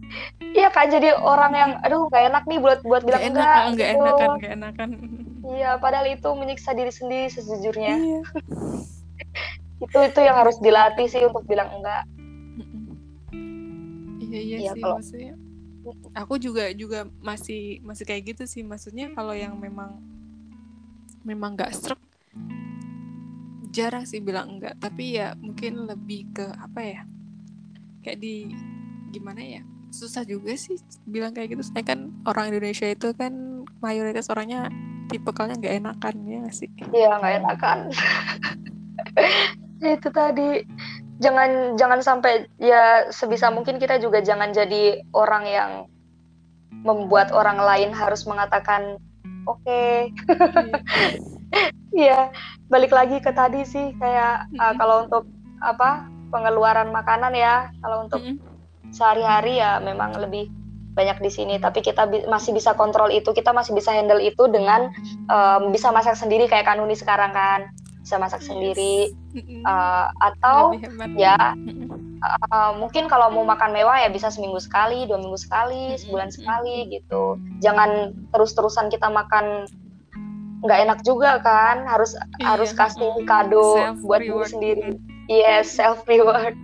[0.50, 3.64] iya kan jadi orang yang aduh nggak enak nih buat buat bilang Gak enak, enggak
[3.70, 4.00] nggak gitu.
[4.00, 4.88] enakan, gak enakan.
[5.48, 8.20] iya padahal itu menyiksa diri sendiri sejujurnya Iya.
[9.84, 12.04] itu itu yang harus dilatih sih untuk bilang enggak
[14.20, 15.34] Iya iya Iya, sih kalau- maksudnya.
[16.14, 19.96] Aku juga juga masih masih kayak gitu sih maksudnya kalau yang memang
[21.20, 22.04] memang nggak stroke
[23.70, 27.00] jarang sih bilang enggak tapi ya mungkin lebih ke apa ya
[28.00, 28.52] kayak di
[29.08, 31.62] gimana ya susah juga sih bilang kayak gitu.
[31.66, 34.70] Saya kan orang Indonesia itu kan mayoritas orangnya
[35.10, 36.70] tipikalnya nggak enakan ya nggak sih?
[36.94, 37.78] Iya nggak enakan.
[39.98, 40.62] Itu tadi.
[41.20, 45.70] Jangan jangan sampai ya sebisa mungkin kita juga jangan jadi orang yang
[46.80, 48.96] membuat orang lain harus mengatakan
[49.44, 49.82] oke.
[51.90, 52.30] Iya,
[52.70, 55.26] balik lagi ke tadi sih kayak uh, kalau untuk
[55.58, 58.38] apa pengeluaran makanan ya, kalau untuk Mm-mm.
[58.90, 60.50] Sehari-hari ya memang lebih
[60.94, 61.54] banyak di sini.
[61.56, 64.90] Tapi kita bi- masih bisa kontrol itu, kita masih bisa handle itu dengan
[65.30, 67.70] um, bisa masak sendiri kayak Kanuni sekarang kan,
[68.02, 69.14] bisa masak sendiri.
[69.30, 69.62] Mm-mm.
[69.62, 70.74] Uh, atau
[71.14, 71.54] ya
[72.50, 76.90] uh, mungkin kalau mau makan mewah ya bisa seminggu sekali, dua minggu sekali, sebulan sekali
[76.90, 77.38] gitu.
[77.62, 79.70] Jangan terus-terusan kita makan
[80.60, 84.88] nggak enak juga kan, harus Iya, harus kasih kado Self buat diri sendiri.
[85.30, 86.58] Yes, self reward.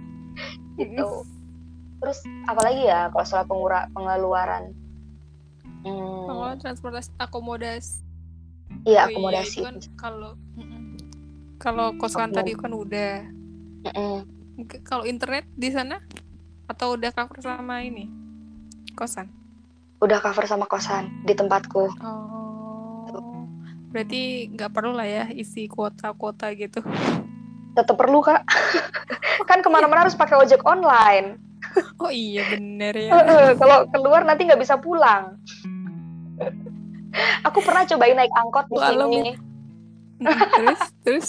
[0.77, 1.25] gitu.
[2.07, 4.71] Terus apalagi ya kalau soal pengura pengeluaran?
[5.83, 7.99] Hmm, Pengelolaan transportasi akomodasi.
[8.87, 9.59] iya Oh akomodasi.
[9.59, 10.39] itu kan kalau
[11.59, 13.27] kalau kosan tadi kan udah.
[14.87, 15.99] Kalau internet di sana
[16.71, 18.07] atau udah cover sama ini
[18.95, 19.27] kosan?
[19.99, 21.91] Udah cover sama kosan di tempatku.
[22.07, 23.03] Oh,
[23.91, 26.87] berarti nggak perlu lah ya isi kuota-kuota gitu.
[27.75, 28.47] Tetap perlu kak.
[29.51, 31.46] kan ke mana-mana harus pakai ojek online.
[32.03, 33.11] Oh iya bener ya.
[33.57, 35.37] Kalau keluar nanti nggak bisa pulang.
[37.49, 39.33] Aku pernah cobain naik angkot di Walau sini.
[40.57, 41.27] terus terus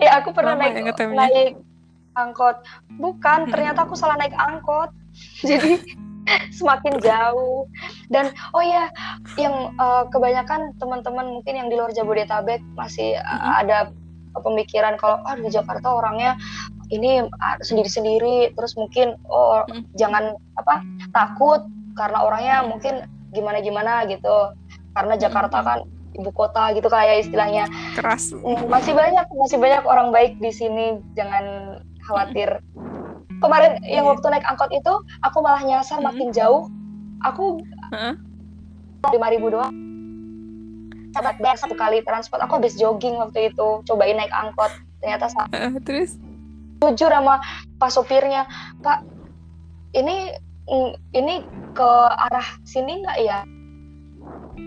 [0.00, 1.52] Ya aku pernah Lama naik ya naik
[2.12, 2.56] angkot.
[3.00, 3.50] Bukan, Hmm.
[3.52, 4.92] ternyata aku salah naik angkot.
[5.48, 5.80] Jadi
[6.52, 7.68] semakin jauh.
[8.12, 8.88] Dan oh ya,
[9.40, 13.52] yang eh, kebanyakan teman-teman mungkin yang di luar Jabodetabek masih Mm-mm.
[13.64, 13.78] ada
[14.32, 16.40] pemikiran kalau ah di Jakarta orangnya
[16.92, 17.24] ini
[17.58, 19.82] sendiri-sendiri, terus mungkin oh Mm.
[19.96, 20.24] jangan
[20.54, 21.64] apa takut
[21.96, 22.94] karena orangnya mungkin
[23.32, 24.52] gimana-gimana gitu.
[24.92, 25.66] Karena Jakarta Mm.
[25.66, 25.78] kan
[26.12, 27.64] ibu kota gitu kayak istilahnya.
[27.96, 28.36] keras.
[28.36, 31.44] Mm, masih banyak masih banyak orang baik di sini jangan
[32.04, 32.60] khawatir
[33.40, 34.10] kemarin yang Iya.
[34.12, 36.06] waktu naik angkot itu aku malah nyasar Mm.
[36.06, 36.68] makin jauh
[37.22, 37.58] aku
[39.08, 39.72] lima ribu doang
[41.12, 45.72] dapat bayar satu kali transport aku habis jogging waktu itu cobain naik angkot ternyata Heeh,
[45.80, 46.16] terus
[46.82, 47.38] jujur sama
[47.78, 48.42] pak sopirnya
[48.82, 49.06] pak
[49.94, 50.34] ini
[50.66, 51.34] mm, ini
[51.78, 53.38] ke arah sini nggak ya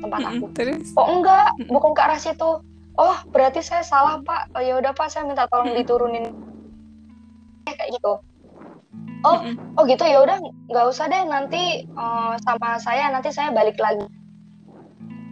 [0.01, 2.61] tempat aku terus Oh enggak, bukan ke arah situ.
[2.95, 4.47] Oh berarti saya salah pak.
[4.55, 6.32] Oh, ya udah pak, saya minta tolong diturunin
[7.68, 8.13] kayak gitu.
[9.26, 9.38] Oh
[9.76, 10.38] oh gitu ya udah
[10.72, 14.05] nggak usah deh nanti eh, sama saya nanti saya balik lagi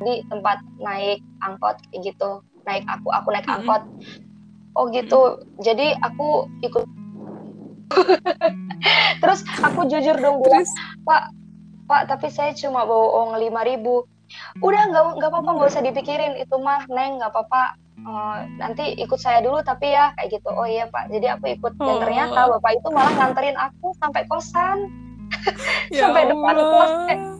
[0.03, 2.43] di tempat naik angkot kayak gitu.
[2.67, 3.81] Naik aku aku naik angkot.
[4.74, 5.38] Oh gitu.
[5.61, 6.84] Jadi aku ikut.
[9.21, 10.71] Terus aku jujur dong bilang, terus
[11.88, 14.03] Pak, tapi saya cuma bawa uang lima ribu.
[14.59, 17.63] Udah nggak nggak apa-apa nggak usah dipikirin itu mah neng nggak apa-apa.
[18.03, 20.49] Eh, nanti ikut saya dulu tapi ya kayak gitu.
[20.51, 21.13] Oh iya Pak.
[21.13, 21.99] Jadi aku ikut dan Oh.
[22.01, 24.78] ternyata bapak itu malah nganterin aku sampai kosan.
[25.93, 26.88] ya sampai depan Allah.
[27.07, 27.32] kos.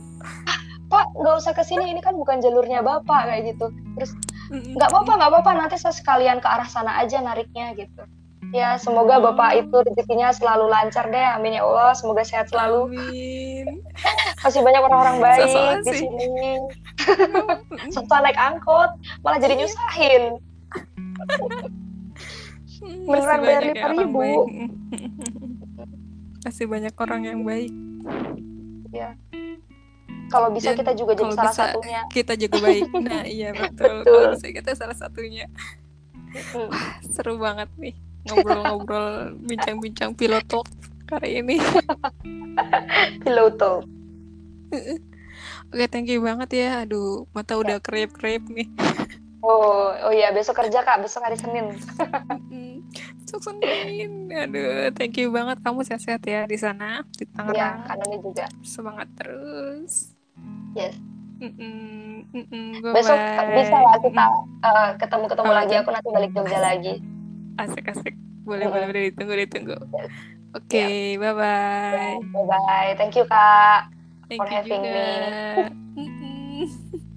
[0.93, 3.73] Pak nggak usah ke sini ini kan bukan jalurnya bapak kayak gitu.
[3.97, 4.11] Terus
[4.53, 8.05] nggak apa-apa nggak apa-apa nanti saya sekalian ke arah sana aja nariknya gitu.
[8.53, 11.25] Ya semoga bapak itu rezekinya selalu lancar deh.
[11.33, 11.97] Amin ya Allah.
[11.97, 12.93] Semoga sehat selalu.
[12.93, 13.81] Amin.
[14.45, 15.99] Masih banyak orang-orang baik So-soan di sih.
[16.05, 16.51] sini.
[17.89, 18.93] Setelah naik angkot
[19.25, 20.23] malah jadi nyusahin.
[22.83, 23.89] Hmm, Beneran bayar banyak ya 5.000.
[23.89, 24.45] orang baik.
[26.45, 27.71] Masih banyak orang yang baik.
[30.34, 32.01] Kalau bisa Dan kita juga jadi salah bisa- satunya.
[32.09, 32.84] Kita juga baik.
[33.05, 34.01] Nah, iya betul.
[34.01, 34.09] Betul.
[34.09, 35.45] Kalau bisa kita salah satunya.
[36.34, 36.69] Hmm.
[37.13, 37.93] Seru banget nih
[38.25, 39.09] ngobrol-ngobrol,
[39.49, 40.65] bincang-bincang pilot talk
[41.05, 41.61] kali ini.
[43.23, 43.86] Piloto.
[45.69, 46.69] Oke, thank you banget ya.
[46.81, 48.65] Aduh, mata udah kerip-kerip nih.
[49.43, 51.75] Oh, oh iya besok kerja kak, besok hari Senin.
[52.47, 52.79] Mm,
[53.27, 54.31] Sok Senin.
[54.31, 55.59] Aduh, thank you banget.
[55.59, 57.99] Kamu sehat-sehat ya di sana, di Iya, Tangerang.
[58.07, 58.45] ini juga.
[58.63, 60.12] Semangat terus.
[60.73, 60.95] Yes.
[61.43, 63.19] Mm-mm, mm-mm, Besok
[63.51, 64.25] bisa lah kita
[64.63, 65.73] eh, ketemu-ketemu Apa lagi.
[65.75, 65.79] tuh?
[65.84, 66.93] Aku nanti balik Jogja lagi.
[67.59, 68.15] Asik-asik.
[68.47, 68.73] Boleh, Mm-mm.
[68.73, 69.01] boleh, boleh.
[69.11, 69.77] Ditunggu, ditunggu.
[70.53, 70.86] Oke,
[71.19, 72.21] bye-bye.
[72.31, 72.89] Bye bye.
[72.95, 73.89] Thank you kak.
[74.29, 75.03] Thank for you having juga.
[75.97, 76.69] me.